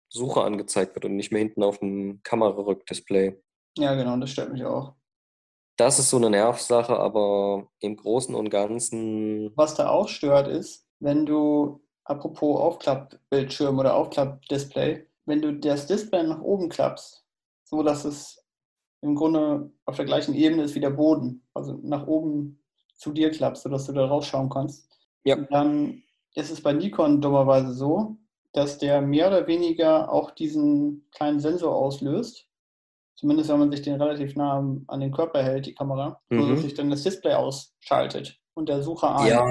Sucher 0.09 0.45
angezeigt 0.45 0.95
wird 0.95 1.05
und 1.05 1.17
nicht 1.17 1.33
mehr 1.33 1.41
hinten 1.41 1.63
auf 1.63 1.79
dem 1.79 2.21
Kamerarückdisplay. 2.23 3.41
Ja, 3.79 3.95
genau, 3.95 4.17
das 4.19 4.31
stört 4.31 4.53
mich 4.53 4.65
auch. 4.65 4.95
Das 5.77 5.99
ist 5.99 6.09
so 6.09 6.17
eine 6.17 6.31
Nervsache, 6.31 6.99
aber 6.99 7.69
im 7.81 7.97
Großen 7.97 8.35
und 8.35 8.49
Ganzen, 8.49 9.53
Was 9.57 9.75
da 9.75 9.91
auch 9.91 10.09
stört, 10.09 10.49
ist, 10.49 10.87
wenn 11.01 11.27
du, 11.27 11.83
apropos 12.05 12.59
Aufklappbildschirm 12.59 13.79
oder 13.79 13.95
Aufklappdisplay, 13.95 15.07
wenn 15.27 15.43
du 15.43 15.53
das 15.53 15.87
Display 15.87 16.23
nach 16.23 16.41
oben 16.41 16.71
klappst, 16.71 17.27
so 17.65 17.83
dass 17.83 18.05
es 18.07 18.46
im 19.07 19.15
Grunde 19.15 19.71
auf 19.85 19.97
der 19.97 20.05
gleichen 20.05 20.35
Ebene 20.35 20.63
ist 20.65 20.75
wie 20.75 20.81
der 20.81 20.91
Boden, 20.91 21.43
also 21.55 21.79
nach 21.83 22.07
oben 22.07 22.59
zu 22.95 23.13
dir 23.13 23.31
klappst, 23.31 23.63
sodass 23.63 23.87
du 23.87 23.93
da 23.93 24.07
rausschauen 24.07 24.49
kannst, 24.51 24.89
Ja. 25.25 25.37
dann 25.37 26.03
ist 26.35 26.51
es 26.51 26.61
bei 26.63 26.73
Nikon 26.73 27.21
dummerweise 27.21 27.73
so, 27.73 28.17
dass 28.53 28.79
der 28.79 29.01
mehr 29.03 29.29
oder 29.29 29.47
weniger 29.47 30.13
auch 30.13 30.31
diesen 30.31 31.07
kleinen 31.13 31.41
Sensor 31.41 31.75
auslöst. 31.75 32.47
Zumindest 33.15 33.49
wenn 33.49 33.59
man 33.59 33.71
sich 33.71 33.83
den 33.83 34.01
relativ 34.01 34.35
nah 34.37 34.59
an 34.89 35.01
den 35.01 35.13
Körper 35.13 35.43
hält, 35.43 35.67
die 35.67 35.75
Kamera, 35.75 36.21
Mhm. 36.31 36.51
dass 36.51 36.63
sich 36.63 36.75
dann 36.75 36.91
das 36.91 37.03
Display 37.03 37.35
ausschaltet 37.35 38.39
und 38.55 38.69
der 38.69 38.83
Sucher 38.83 39.11
an 39.15 39.27
ja, 39.27 39.45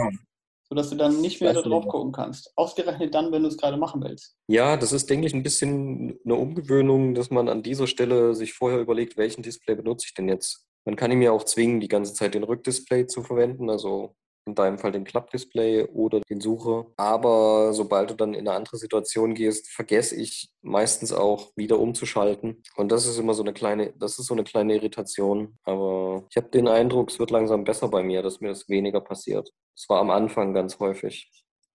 sodass 0.69 0.89
du 0.89 0.95
dann 0.95 1.21
nicht 1.21 1.41
mehr 1.41 1.53
da 1.53 1.61
drauf 1.61 1.87
gucken 1.87 2.11
kannst. 2.11 2.51
Ausgerechnet 2.55 3.13
dann, 3.13 3.31
wenn 3.31 3.43
du 3.43 3.49
es 3.49 3.57
gerade 3.57 3.77
machen 3.77 4.03
willst. 4.03 4.35
Ja, 4.47 4.77
das 4.77 4.91
ist, 4.91 5.09
denke 5.09 5.27
ich, 5.27 5.33
ein 5.33 5.43
bisschen 5.43 6.19
eine 6.25 6.35
Umgewöhnung, 6.35 7.13
dass 7.15 7.29
man 7.29 7.49
an 7.49 7.63
dieser 7.63 7.87
Stelle 7.87 8.35
sich 8.35 8.53
vorher 8.53 8.79
überlegt, 8.79 9.17
welchen 9.17 9.43
Display 9.43 9.75
benutze 9.75 10.07
ich 10.07 10.13
denn 10.13 10.27
jetzt. 10.27 10.65
Man 10.85 10.95
kann 10.95 11.11
ihm 11.11 11.21
ja 11.21 11.31
auch 11.31 11.43
zwingen, 11.43 11.79
die 11.79 11.87
ganze 11.87 12.13
Zeit 12.13 12.35
den 12.35 12.43
Rückdisplay 12.43 13.07
zu 13.07 13.23
verwenden, 13.23 13.69
also 13.69 14.15
in 14.47 14.53
deinem 14.53 14.77
Fall 14.77 14.91
den 14.91 15.05
Klappdisplay 15.05 15.85
oder 15.85 16.21
den 16.29 16.39
Sucher. 16.39 16.85
Aber 16.97 17.73
sobald 17.73 18.11
du 18.11 18.13
dann 18.13 18.33
in 18.33 18.47
eine 18.47 18.55
andere 18.55 18.77
Situation 18.77 19.33
gehst, 19.33 19.69
vergesse 19.69 20.15
ich 20.15 20.49
meistens 20.61 21.11
auch 21.11 21.51
wieder 21.55 21.79
umzuschalten. 21.79 22.61
Und 22.75 22.91
das 22.91 23.07
ist 23.07 23.17
immer 23.17 23.33
so 23.33 23.41
eine 23.41 23.53
kleine, 23.53 23.93
das 23.97 24.19
ist 24.19 24.27
so 24.27 24.35
eine 24.35 24.43
kleine 24.43 24.75
Irritation. 24.75 25.57
Aber 25.63 26.25
ich 26.29 26.37
habe 26.37 26.49
den 26.49 26.67
Eindruck, 26.67 27.09
es 27.09 27.19
wird 27.19 27.31
langsam 27.31 27.63
besser 27.63 27.87
bei 27.87 28.03
mir, 28.03 28.21
dass 28.21 28.39
mir 28.39 28.49
das 28.49 28.69
weniger 28.69 29.01
passiert. 29.01 29.49
Es 29.75 29.89
war 29.89 29.99
am 29.99 30.09
Anfang 30.09 30.53
ganz 30.53 30.79
häufig. 30.79 31.29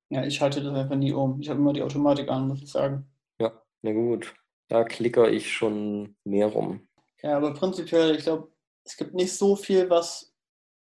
Ja, 0.09 0.25
ich 0.25 0.35
schalte 0.37 0.63
das 0.63 0.75
einfach 0.75 0.97
nie 0.97 1.13
um. 1.13 1.41
Ich 1.41 1.49
habe 1.49 1.61
immer 1.61 1.73
die 1.73 1.83
Automatik 1.83 2.29
an, 2.31 2.49
muss 2.49 2.63
ich 2.63 2.71
sagen. 2.71 3.07
Ja, 3.39 3.53
na 3.83 3.93
gut. 3.93 4.35
Da 4.69 4.85
klicker 4.85 5.31
ich 5.31 5.53
schon 5.53 6.17
mehr 6.25 6.47
rum. 6.47 6.89
Ja, 7.23 7.37
aber 7.37 7.53
prinzipiell, 7.55 8.17
ich 8.17 8.23
glaube, 8.23 8.49
es 8.85 8.97
gibt 8.97 9.15
nicht 9.15 9.33
so 9.33 9.55
viel, 9.57 9.91
was 9.91 10.33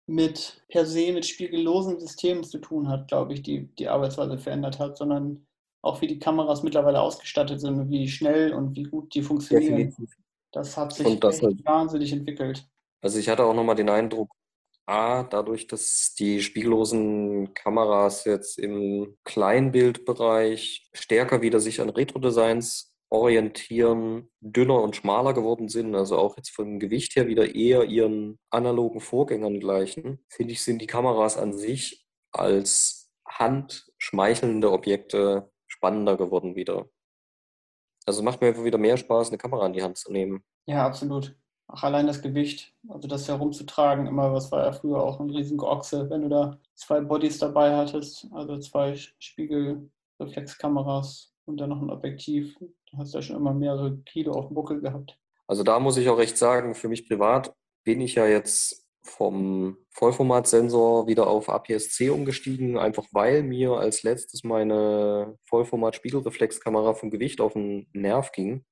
mit 0.07 0.65
per 0.69 0.87
se 0.87 1.13
mit 1.13 1.27
spiegellosen 1.27 1.99
Systemen 2.01 2.45
zu 2.45 2.59
tun 2.59 2.89
hat, 2.89 3.09
glaube 3.09 3.33
ich, 3.35 3.43
die 3.43 3.67
die 3.77 3.89
Arbeitsweise 3.89 4.39
verändert 4.39 4.79
hat, 4.79 4.97
sondern 4.99 5.47
auch 5.83 6.01
wie 6.01 6.07
die 6.09 6.19
Kameras 6.19 6.63
mittlerweile 6.63 7.01
ausgestattet 7.01 7.61
sind 7.61 7.79
und 7.79 7.91
wie 7.91 8.09
schnell 8.09 8.53
und 8.53 8.75
wie 8.77 8.83
gut 8.85 9.15
die 9.15 9.23
funktionieren. 9.23 9.95
Das 10.53 10.77
hat 10.77 10.93
sich 10.93 11.19
das 11.21 11.43
halt- 11.43 11.65
wahnsinnig 11.65 12.13
entwickelt. 12.13 12.67
Also 13.03 13.19
ich 13.19 13.29
hatte 13.29 13.45
auch 13.45 13.55
nochmal 13.55 13.77
den 13.77 13.89
Eindruck, 13.89 14.31
A, 14.87 15.23
dadurch, 15.23 15.67
dass 15.67 16.15
die 16.19 16.43
spiegellosen 16.43 17.55
Kameras 17.55 18.25
jetzt 18.25 18.59
im 18.59 19.17
Kleinbildbereich 19.25 20.89
stärker 20.93 21.43
wieder 21.43 21.61
sich 21.61 21.81
an 21.81 21.91
Retro-Designs 21.91 22.93
orientieren, 23.11 24.31
dünner 24.41 24.81
und 24.83 24.95
schmaler 24.97 25.35
geworden 25.35 25.69
sind, 25.69 25.95
also 25.95 26.17
auch 26.17 26.37
jetzt 26.37 26.51
vom 26.51 26.79
Gewicht 26.79 27.17
her 27.17 27.27
wieder 27.27 27.55
eher 27.55 27.85
ihren 27.85 28.39
analogen 28.51 29.01
Vorgängern 29.01 29.59
gleichen, 29.59 30.25
finde 30.29 30.53
ich, 30.53 30.63
sind 30.63 30.81
die 30.81 30.87
Kameras 30.87 31.37
an 31.37 31.53
sich 31.53 32.07
als 32.33 33.11
handschmeichelnde 33.29 34.71
Objekte 34.71 35.51
spannender 35.67 36.17
geworden 36.17 36.55
wieder. 36.55 36.89
Also 38.07 38.23
macht 38.23 38.41
mir 38.41 38.49
einfach 38.49 38.65
wieder 38.65 38.79
mehr 38.79 38.97
Spaß, 38.97 39.29
eine 39.29 39.39
Kamera 39.39 39.67
in 39.67 39.73
die 39.73 39.83
Hand 39.83 39.99
zu 39.99 40.13
nehmen. 40.13 40.45
Ja, 40.67 40.87
absolut. 40.87 41.37
Auch 41.73 41.85
allein 41.85 42.09
das 42.09 42.21
Gewicht, 42.21 42.75
also 42.89 43.07
das 43.07 43.29
herumzutragen, 43.29 44.09
immer, 44.09 44.33
was 44.33 44.51
war 44.51 44.67
ja 44.67 44.73
früher 44.73 45.01
auch 45.01 45.21
ein 45.21 45.31
riesen 45.31 45.61
Ochse, 45.61 46.11
wenn 46.11 46.23
du 46.23 46.29
da 46.29 46.59
zwei 46.75 47.01
Bodies 47.01 47.39
dabei 47.39 47.77
hattest, 47.77 48.27
also 48.33 48.59
zwei 48.59 48.97
Spiegelreflexkameras 48.97 51.33
und 51.45 51.61
dann 51.61 51.71
noch 51.71 51.81
ein 51.81 51.91
Objektiv, 51.91 52.59
da 52.91 52.99
hast 52.99 53.15
du 53.15 53.19
ja 53.19 53.23
schon 53.23 53.37
immer 53.37 53.55
mehrere 53.55 53.99
Kilo 53.99 54.33
auf 54.33 54.49
dem 54.49 54.55
Buckel 54.55 54.81
gehabt. 54.81 55.17
Also 55.47 55.63
da 55.63 55.79
muss 55.79 55.97
ich 55.97 56.09
auch 56.09 56.19
echt 56.19 56.39
sagen, 56.39 56.75
für 56.75 56.89
mich 56.89 57.07
privat 57.07 57.55
bin 57.85 58.01
ich 58.01 58.17
ja 58.17 58.27
jetzt 58.27 58.85
vom 59.03 59.77
Vollformatsensor 59.91 61.07
wieder 61.07 61.29
auf 61.29 61.49
APS-C 61.49 62.11
umgestiegen, 62.11 62.79
einfach 62.79 63.07
weil 63.13 63.45
mir 63.45 63.75
als 63.75 64.03
letztes 64.03 64.43
meine 64.43 65.39
Vollformat-Spiegelreflexkamera 65.45 66.95
vom 66.95 67.11
Gewicht 67.11 67.41
auf 67.41 67.53
den 67.53 67.87
Nerv 67.93 68.33
ging 68.33 68.65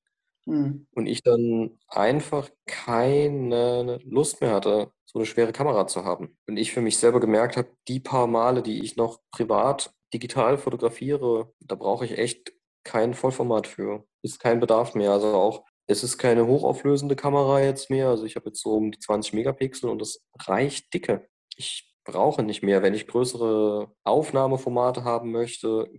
Hm. 0.48 0.86
und 0.92 1.06
ich 1.06 1.22
dann 1.22 1.78
einfach 1.88 2.48
keine 2.64 4.00
Lust 4.04 4.40
mehr 4.40 4.52
hatte, 4.52 4.90
so 5.04 5.18
eine 5.18 5.26
schwere 5.26 5.52
Kamera 5.52 5.86
zu 5.86 6.04
haben. 6.04 6.38
Und 6.46 6.56
ich 6.56 6.72
für 6.72 6.80
mich 6.80 6.96
selber 6.96 7.20
gemerkt 7.20 7.58
habe, 7.58 7.68
die 7.86 8.00
paar 8.00 8.26
Male, 8.26 8.62
die 8.62 8.82
ich 8.82 8.96
noch 8.96 9.20
privat 9.30 9.92
digital 10.14 10.56
fotografiere, 10.56 11.52
da 11.60 11.74
brauche 11.74 12.06
ich 12.06 12.16
echt 12.16 12.52
kein 12.82 13.12
Vollformat 13.12 13.66
für. 13.66 14.06
Ist 14.22 14.40
kein 14.40 14.58
Bedarf 14.58 14.94
mehr. 14.94 15.12
Also 15.12 15.34
auch, 15.34 15.64
es 15.86 16.02
ist 16.02 16.16
keine 16.16 16.46
hochauflösende 16.46 17.14
Kamera 17.14 17.60
jetzt 17.60 17.90
mehr. 17.90 18.08
Also 18.08 18.24
ich 18.24 18.36
habe 18.36 18.46
jetzt 18.46 18.62
so 18.62 18.72
um 18.72 18.90
die 18.90 18.98
20 18.98 19.34
Megapixel 19.34 19.90
und 19.90 20.00
das 20.00 20.24
reicht 20.46 20.94
dicke. 20.94 21.28
Ich 21.56 21.94
brauche 22.04 22.42
nicht 22.42 22.62
mehr. 22.62 22.82
Wenn 22.82 22.94
ich 22.94 23.06
größere 23.06 23.92
Aufnahmeformate 24.04 25.04
haben 25.04 25.30
möchte, 25.30 25.90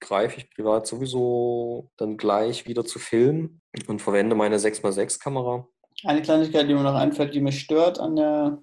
greife 0.00 0.38
ich 0.38 0.50
privat 0.50 0.86
sowieso 0.86 1.90
dann 1.96 2.16
gleich 2.16 2.66
wieder 2.66 2.84
zu 2.84 2.98
Film 2.98 3.60
und 3.88 4.00
verwende 4.02 4.34
meine 4.34 4.58
6x6 4.58 5.20
Kamera. 5.20 5.66
Eine 6.04 6.22
Kleinigkeit, 6.22 6.68
die 6.68 6.74
mir 6.74 6.82
noch 6.82 6.94
einfällt, 6.94 7.34
die 7.34 7.40
mich 7.40 7.60
stört 7.60 7.98
an 7.98 8.16
der, 8.16 8.62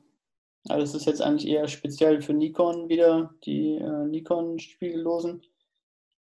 also 0.69 0.82
das 0.82 0.95
ist 0.95 1.06
jetzt 1.06 1.21
eigentlich 1.21 1.47
eher 1.49 1.67
speziell 1.67 2.21
für 2.21 2.34
Nikon 2.34 2.89
wieder, 2.89 3.34
die 3.45 3.76
äh, 3.76 4.06
Nikon-Spiegellosen, 4.06 5.41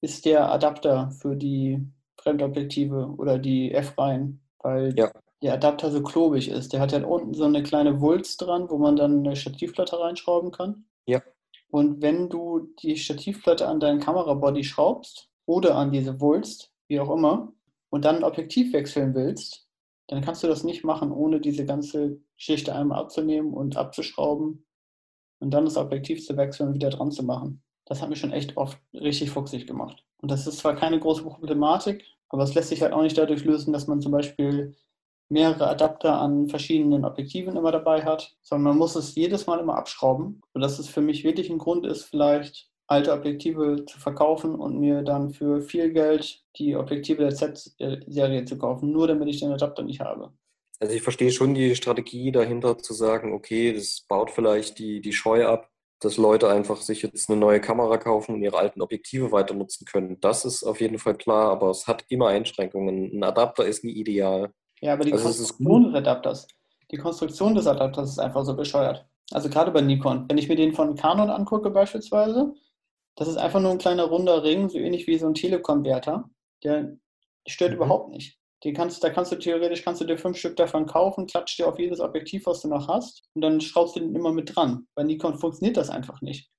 ist 0.03 0.25
der 0.25 0.51
Adapter 0.51 1.11
für 1.11 1.37
die 1.37 1.81
Fremdobjektive 2.23 3.15
oder 3.19 3.39
die 3.39 3.73
F-Reihen. 3.73 4.41
Weil 4.63 4.95
Ja. 4.99 5.11
der 5.43 5.55
Adapter 5.55 5.91
so 5.91 6.03
klobig 6.03 6.49
ist. 6.49 6.73
Der 6.73 6.81
hat 6.81 6.93
ja 6.93 7.05
unten 7.05 7.35
so 7.35 7.45
eine 7.45 7.63
kleine 7.63 8.01
Wulst 8.01 8.41
dran, 8.43 8.69
wo 8.71 8.79
man 8.79 8.97
dann 8.97 9.19
eine 9.27 9.37
Stativplatte 9.37 9.99
reinschrauben 9.99 10.51
kann. 10.53 10.85
Ja. 11.07 11.23
Und 11.71 12.03
wenn 12.03 12.29
du 12.29 12.69
die 12.83 12.97
Stativplatte 12.97 13.67
an 13.67 13.81
deinen 13.81 14.01
Kamerabody 14.01 14.65
schraubst 14.65 15.29
oder 15.47 15.77
an 15.77 15.93
diese 15.93 16.21
Wulst, 16.21 16.73
wie 16.89 17.01
auch 17.01 17.11
immer, 17.11 17.53
und 17.91 18.05
dann 18.05 18.17
ein 18.17 18.25
Objektiv 18.25 18.73
wechseln 18.73 19.15
willst, 19.15 19.69
dann 20.07 20.23
kannst 20.23 20.43
du 20.43 20.49
das 20.49 20.65
nicht 20.65 20.85
machen, 20.85 21.13
ohne 21.13 21.41
diese 21.41 21.65
ganze 21.65 22.19
Geschichte 22.37 22.75
einmal 22.75 23.01
abzunehmen 23.01 23.53
und 23.53 23.77
abzuschrauben 23.77 24.67
und 25.41 25.51
dann 25.51 25.65
das 25.65 25.77
Objektiv 25.77 26.25
zu 26.25 26.37
wechseln 26.37 26.69
und 26.69 26.75
wieder 26.75 26.91
dran 26.91 27.13
zu 27.13 27.23
machen. 27.23 27.63
Das 27.85 28.03
hat 28.03 28.09
mich 28.09 28.21
schon 28.21 28.33
echt 28.33 28.57
oft 28.57 28.79
richtig 28.93 29.31
fuchsig 29.31 29.67
gemacht. 29.67 30.05
Und 30.19 30.31
das 30.31 30.47
ist 30.47 30.59
zwar 30.59 30.77
keine 30.77 30.99
große 30.99 31.23
Problematik, 31.23 32.05
aber 32.29 32.45
es 32.45 32.55
lässt 32.55 32.69
sich 32.69 32.83
halt 32.83 32.93
auch 32.93 33.03
nicht 33.03 33.19
dadurch 33.19 33.45
lösen, 33.45 33.73
dass 33.73 33.87
man 33.87 34.01
zum 34.01 34.13
Beispiel 34.13 34.77
mehrere 35.29 35.69
Adapter 35.69 36.21
an 36.21 36.49
verschiedenen 36.49 37.05
Objektiven 37.05 37.57
immer 37.57 37.73
dabei 37.73 38.05
hat, 38.05 38.37
sondern 38.43 38.71
man 38.71 38.79
muss 38.79 38.97
es 38.97 39.15
jedes 39.15 39.47
Mal 39.47 39.61
immer 39.61 39.77
abschrauben, 39.77 40.43
sodass 40.55 40.79
es 40.79 40.89
für 40.89 41.01
mich 41.01 41.25
wirklich 41.25 41.51
ein 41.51 41.59
Grund 41.59 41.87
ist, 41.87 42.05
vielleicht 42.05 42.70
alte 42.91 43.13
Objektive 43.13 43.85
zu 43.87 44.01
verkaufen 44.01 44.57
und 44.57 44.81
mir 44.81 45.03
dann 45.03 45.31
für 45.31 45.61
viel 45.61 45.93
Geld 45.93 46.43
die 46.57 46.75
Objektive 46.75 47.23
der 47.23 47.35
Z-Serie 47.35 48.45
zu 48.45 48.59
kaufen, 48.59 48.91
nur 48.91 49.07
damit 49.07 49.29
ich 49.29 49.41
den 49.41 49.53
Adapter 49.53 49.85
nicht 49.85 50.01
habe. 50.01 50.33
Also 50.81 50.95
ich 50.95 51.03
verstehe 51.03 51.31
schon 51.31 51.55
die 51.55 51.77
Strategie 51.77 52.33
dahinter 52.33 52.79
zu 52.79 52.93
sagen, 52.93 53.33
okay, 53.33 53.73
das 53.73 54.05
baut 54.09 54.31
vielleicht 54.31 54.79
die, 54.79 55.01
die 55.01 55.13
Scheu 55.13 55.47
ab, 55.47 55.71
dass 56.01 56.17
Leute 56.17 56.49
einfach 56.49 56.81
sich 56.81 57.03
jetzt 57.03 57.31
eine 57.31 57.39
neue 57.39 57.61
Kamera 57.61 57.97
kaufen 57.97 58.35
und 58.35 58.43
ihre 58.43 58.59
alten 58.59 58.83
Objektive 58.83 59.31
weiter 59.31 59.55
nutzen 59.55 59.85
können. 59.85 60.19
Das 60.21 60.45
ist 60.45 60.65
auf 60.65 60.81
jeden 60.81 60.99
Fall 60.99 61.15
klar, 61.15 61.53
aber 61.53 61.71
es 61.71 61.87
hat 61.87 62.05
immer 62.09 62.29
Einschränkungen. 62.29 63.13
Ein 63.13 63.23
Adapter 63.23 63.67
ist 63.67 63.85
nie 63.85 63.93
ideal. 63.93 64.53
Ja, 64.81 64.95
aber 64.95 65.05
die 65.05 65.13
also 65.13 65.25
Konstruktion 65.25 65.85
des 65.85 65.95
Adapters, 65.95 66.49
die 66.91 66.97
Konstruktion 66.97 67.55
des 67.55 67.67
Adapters 67.67 68.11
ist 68.11 68.19
einfach 68.19 68.45
so 68.45 68.57
bescheuert. 68.57 69.07
Also 69.31 69.49
gerade 69.49 69.71
bei 69.71 69.81
Nikon, 69.81 70.25
wenn 70.29 70.39
ich 70.39 70.49
mir 70.49 70.57
den 70.57 70.73
von 70.73 70.97
Canon 70.97 71.31
angucke 71.31 71.71
beispielsweise, 71.71 72.53
das 73.17 73.29
ist 73.29 73.37
einfach 73.37 73.61
nur 73.61 73.71
ein 73.73 73.79
kleiner 73.79 74.05
runder 74.05 74.43
Ring, 74.43 74.69
so 74.69 74.79
ähnlich 74.79 75.07
wie 75.07 75.19
so 75.19 75.27
ein 75.27 75.35
Telekonverter. 75.35 76.31
Der 76.65 76.97
stört 77.47 77.71
mhm. 77.71 77.77
überhaupt 77.77 78.11
nicht. 78.11 78.39
Den 78.65 78.75
kannst, 78.75 79.03
da 79.03 79.11
kannst 79.11 79.33
du 79.33 79.37
theoretisch 79.37 79.83
kannst 79.83 80.03
du 80.03 80.05
dir 80.05 80.19
fünf 80.19 80.37
Stück 80.37 80.57
davon 80.57 80.87
kaufen, 80.87 81.27
klatscht 81.27 81.59
dir 81.59 81.67
auf 81.67 81.79
jedes 81.79 82.01
Objektiv, 82.01 82.45
was 82.45 82.61
du 82.61 82.69
noch 82.69 82.89
hast, 82.89 83.27
und 83.35 83.41
dann 83.41 83.61
schraubst 83.61 83.97
du 83.97 84.01
den 84.01 84.15
immer 84.15 84.33
mit 84.33 84.55
dran. 84.55 84.87
Bei 84.95 85.03
Nikon 85.03 85.39
funktioniert 85.39 85.79
das 85.79 85.89
einfach 85.89 86.21
nicht. 86.21 86.51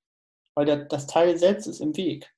Weil 0.56 0.66
der, 0.66 0.86
das 0.86 1.08
Teil 1.08 1.38
selbst 1.38 1.68
ist 1.68 1.80
im 1.80 1.96
Weg. 1.96 2.30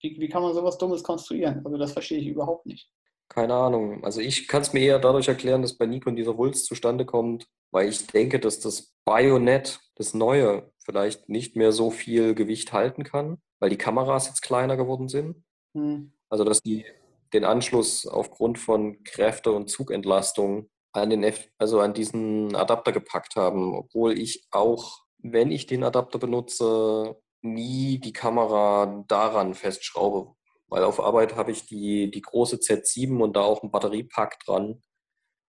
Wie, 0.00 0.18
wie 0.18 0.28
kann 0.28 0.42
man 0.42 0.54
sowas 0.54 0.78
Dummes 0.78 1.02
konstruieren? 1.02 1.60
Also 1.64 1.76
das 1.76 1.92
verstehe 1.92 2.18
ich 2.18 2.26
überhaupt 2.26 2.64
nicht. 2.64 2.90
Keine 3.30 3.54
Ahnung. 3.54 4.02
Also 4.04 4.20
ich 4.20 4.48
kann 4.48 4.62
es 4.62 4.72
mir 4.72 4.80
eher 4.80 4.98
dadurch 4.98 5.28
erklären, 5.28 5.62
dass 5.62 5.78
bei 5.78 5.86
Nikon 5.86 6.16
dieser 6.16 6.36
Wulst 6.36 6.66
zustande 6.66 7.06
kommt, 7.06 7.46
weil 7.70 7.88
ich 7.88 8.08
denke, 8.08 8.40
dass 8.40 8.58
das 8.58 8.92
Bayonet, 9.04 9.80
das 9.94 10.14
neue, 10.14 10.72
vielleicht 10.84 11.28
nicht 11.28 11.54
mehr 11.54 11.70
so 11.70 11.90
viel 11.90 12.34
Gewicht 12.34 12.72
halten 12.72 13.04
kann, 13.04 13.38
weil 13.60 13.70
die 13.70 13.78
Kameras 13.78 14.26
jetzt 14.26 14.42
kleiner 14.42 14.76
geworden 14.76 15.08
sind. 15.08 15.44
Hm. 15.76 16.12
Also 16.28 16.44
dass 16.44 16.60
die 16.60 16.84
den 17.32 17.44
Anschluss 17.44 18.06
aufgrund 18.06 18.58
von 18.58 19.04
Kräfte 19.04 19.52
und 19.52 19.70
Zugentlastung 19.70 20.68
an 20.92 21.10
den 21.10 21.22
F 21.22 21.48
also 21.58 21.78
an 21.78 21.94
diesen 21.94 22.56
Adapter 22.56 22.90
gepackt 22.90 23.36
haben, 23.36 23.76
obwohl 23.76 24.18
ich 24.18 24.48
auch, 24.50 25.04
wenn 25.18 25.52
ich 25.52 25.66
den 25.66 25.84
Adapter 25.84 26.18
benutze, 26.18 27.16
nie 27.42 27.98
die 27.98 28.12
Kamera 28.12 29.04
daran 29.06 29.54
festschraube, 29.54 30.34
weil 30.70 30.84
auf 30.84 31.00
Arbeit 31.00 31.36
habe 31.36 31.50
ich 31.50 31.66
die, 31.66 32.10
die 32.10 32.22
große 32.22 32.56
Z7 32.56 33.18
und 33.20 33.36
da 33.36 33.42
auch 33.42 33.62
ein 33.62 33.70
Batteriepack 33.70 34.38
dran. 34.46 34.80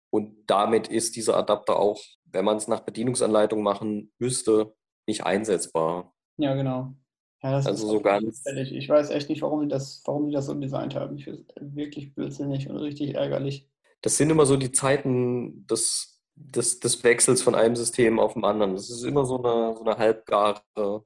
Und 0.10 0.36
damit 0.48 0.88
ist 0.90 1.16
dieser 1.16 1.38
Adapter 1.38 1.80
auch, 1.80 2.02
wenn 2.26 2.46
man 2.46 2.58
es 2.58 2.68
nach 2.68 2.82
Bedienungsanleitung 2.82 3.64
machen 3.64 4.12
müsste, 4.20 4.74
nicht 5.08 5.26
einsetzbar. 5.26 6.14
Ja, 6.38 6.56
genau. 6.56 6.96
Ja, 7.44 7.52
das 7.52 7.68
also 7.68 7.86
ist 7.86 7.92
so 7.92 8.02
ganz. 8.02 8.44
Ich 8.46 8.88
weiß 8.88 9.10
echt 9.10 9.30
nicht, 9.30 9.42
warum 9.42 9.62
die 9.62 9.68
das, 9.68 10.02
warum 10.06 10.28
die 10.28 10.34
das 10.34 10.46
so 10.46 10.54
designt 10.54 10.96
haben. 10.96 11.18
Ich 11.18 11.26
finde 11.26 11.44
es 11.56 11.76
wirklich 11.76 12.16
blödsinnig 12.16 12.70
und 12.70 12.78
richtig 12.78 13.16
ärgerlich. 13.16 13.70
Das 14.02 14.18
sind 14.18 14.30
immer 14.30 14.46
so 14.46 14.58
die 14.58 14.72
Zeiten 14.72 15.68
des, 15.68 16.22
des, 16.36 16.80
des 16.80 17.04
Wechsels 17.04 17.42
von 17.42 17.56
einem 17.56 17.76
System 17.76 18.20
auf 18.20 18.34
dem 18.34 18.46
anderen. 18.46 18.74
Das 18.74 18.90
ist 18.90 19.04
immer 19.04 19.26
so 19.26 19.44
eine, 19.44 19.76
so 19.76 19.84
eine 19.84 19.98
halbgare 19.98 21.04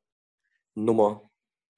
Nummer. 0.76 1.30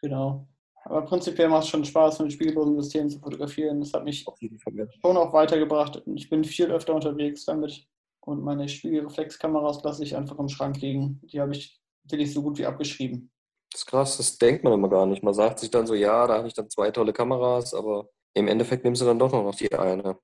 Genau. 0.02 0.48
Aber 0.90 1.04
prinzipiell 1.04 1.50
macht 1.50 1.66
es 1.66 1.70
schon 1.70 1.86
Spaß, 1.86 2.20
mit 2.20 2.34
spiegellosen 2.34 2.82
Systemen 2.82 3.12
zu 3.12 3.20
fotografieren. 3.20 3.80
Das 3.80 3.94
hat 3.94 4.04
mich 4.04 4.24
schon 4.24 5.18
auch 5.18 5.32
weitergebracht. 5.32 6.02
Ich 6.16 6.30
bin 6.32 6.44
viel 6.44 6.72
öfter 6.72 6.96
unterwegs 6.96 7.46
damit. 7.46 7.88
Und 8.22 8.44
meine 8.44 8.68
Spiegelreflexkameras 8.68 9.84
lasse 9.84 10.04
ich 10.04 10.16
einfach 10.16 10.40
im 10.40 10.50
Schrank 10.50 10.82
liegen. 10.82 11.22
Die 11.32 11.40
habe 11.40 11.52
ich 11.52 11.80
wirklich 12.06 12.34
so 12.34 12.42
gut 12.42 12.58
wie 12.58 12.66
abgeschrieben. 12.66 13.32
Das 13.72 13.82
ist 13.82 13.86
krass, 13.86 14.18
das 14.18 14.40
denkt 14.40 14.64
man 14.64 14.74
immer 14.74 14.90
gar 14.90 15.06
nicht. 15.06 15.22
Man 15.22 15.36
sagt 15.36 15.60
sich 15.60 15.70
dann 15.70 15.86
so, 15.86 15.94
ja, 15.94 16.26
da 16.26 16.38
habe 16.38 16.48
ich 16.48 16.56
dann 16.56 16.72
zwei 16.72 16.90
tolle 16.90 17.14
Kameras, 17.14 17.76
aber 17.76 18.10
im 18.34 18.48
Endeffekt 18.48 18.84
nimmst 18.84 19.04
du 19.04 19.06
dann 19.06 19.20
doch 19.20 19.32
noch 19.32 19.54
die 19.54 19.72
eine. 19.72 20.18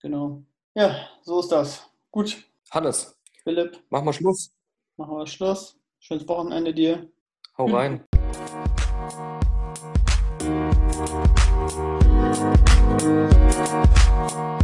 Genau. 0.00 0.44
Ja, 0.76 1.08
so 1.22 1.40
ist 1.40 1.50
das. 1.50 1.90
Gut. 2.12 2.44
Hannes. 2.70 3.18
Philipp. 3.42 3.82
Machen 3.90 4.06
wir 4.06 4.12
Schluss. 4.12 4.54
Machen 4.96 5.16
wir 5.16 5.26
Schluss. 5.26 5.76
Schönes 5.98 6.28
Wochenende 6.28 6.72
dir. 6.72 7.10
Hau 7.58 7.66
rein. 7.66 8.04
Thank 11.06 11.36
you. 14.32 14.55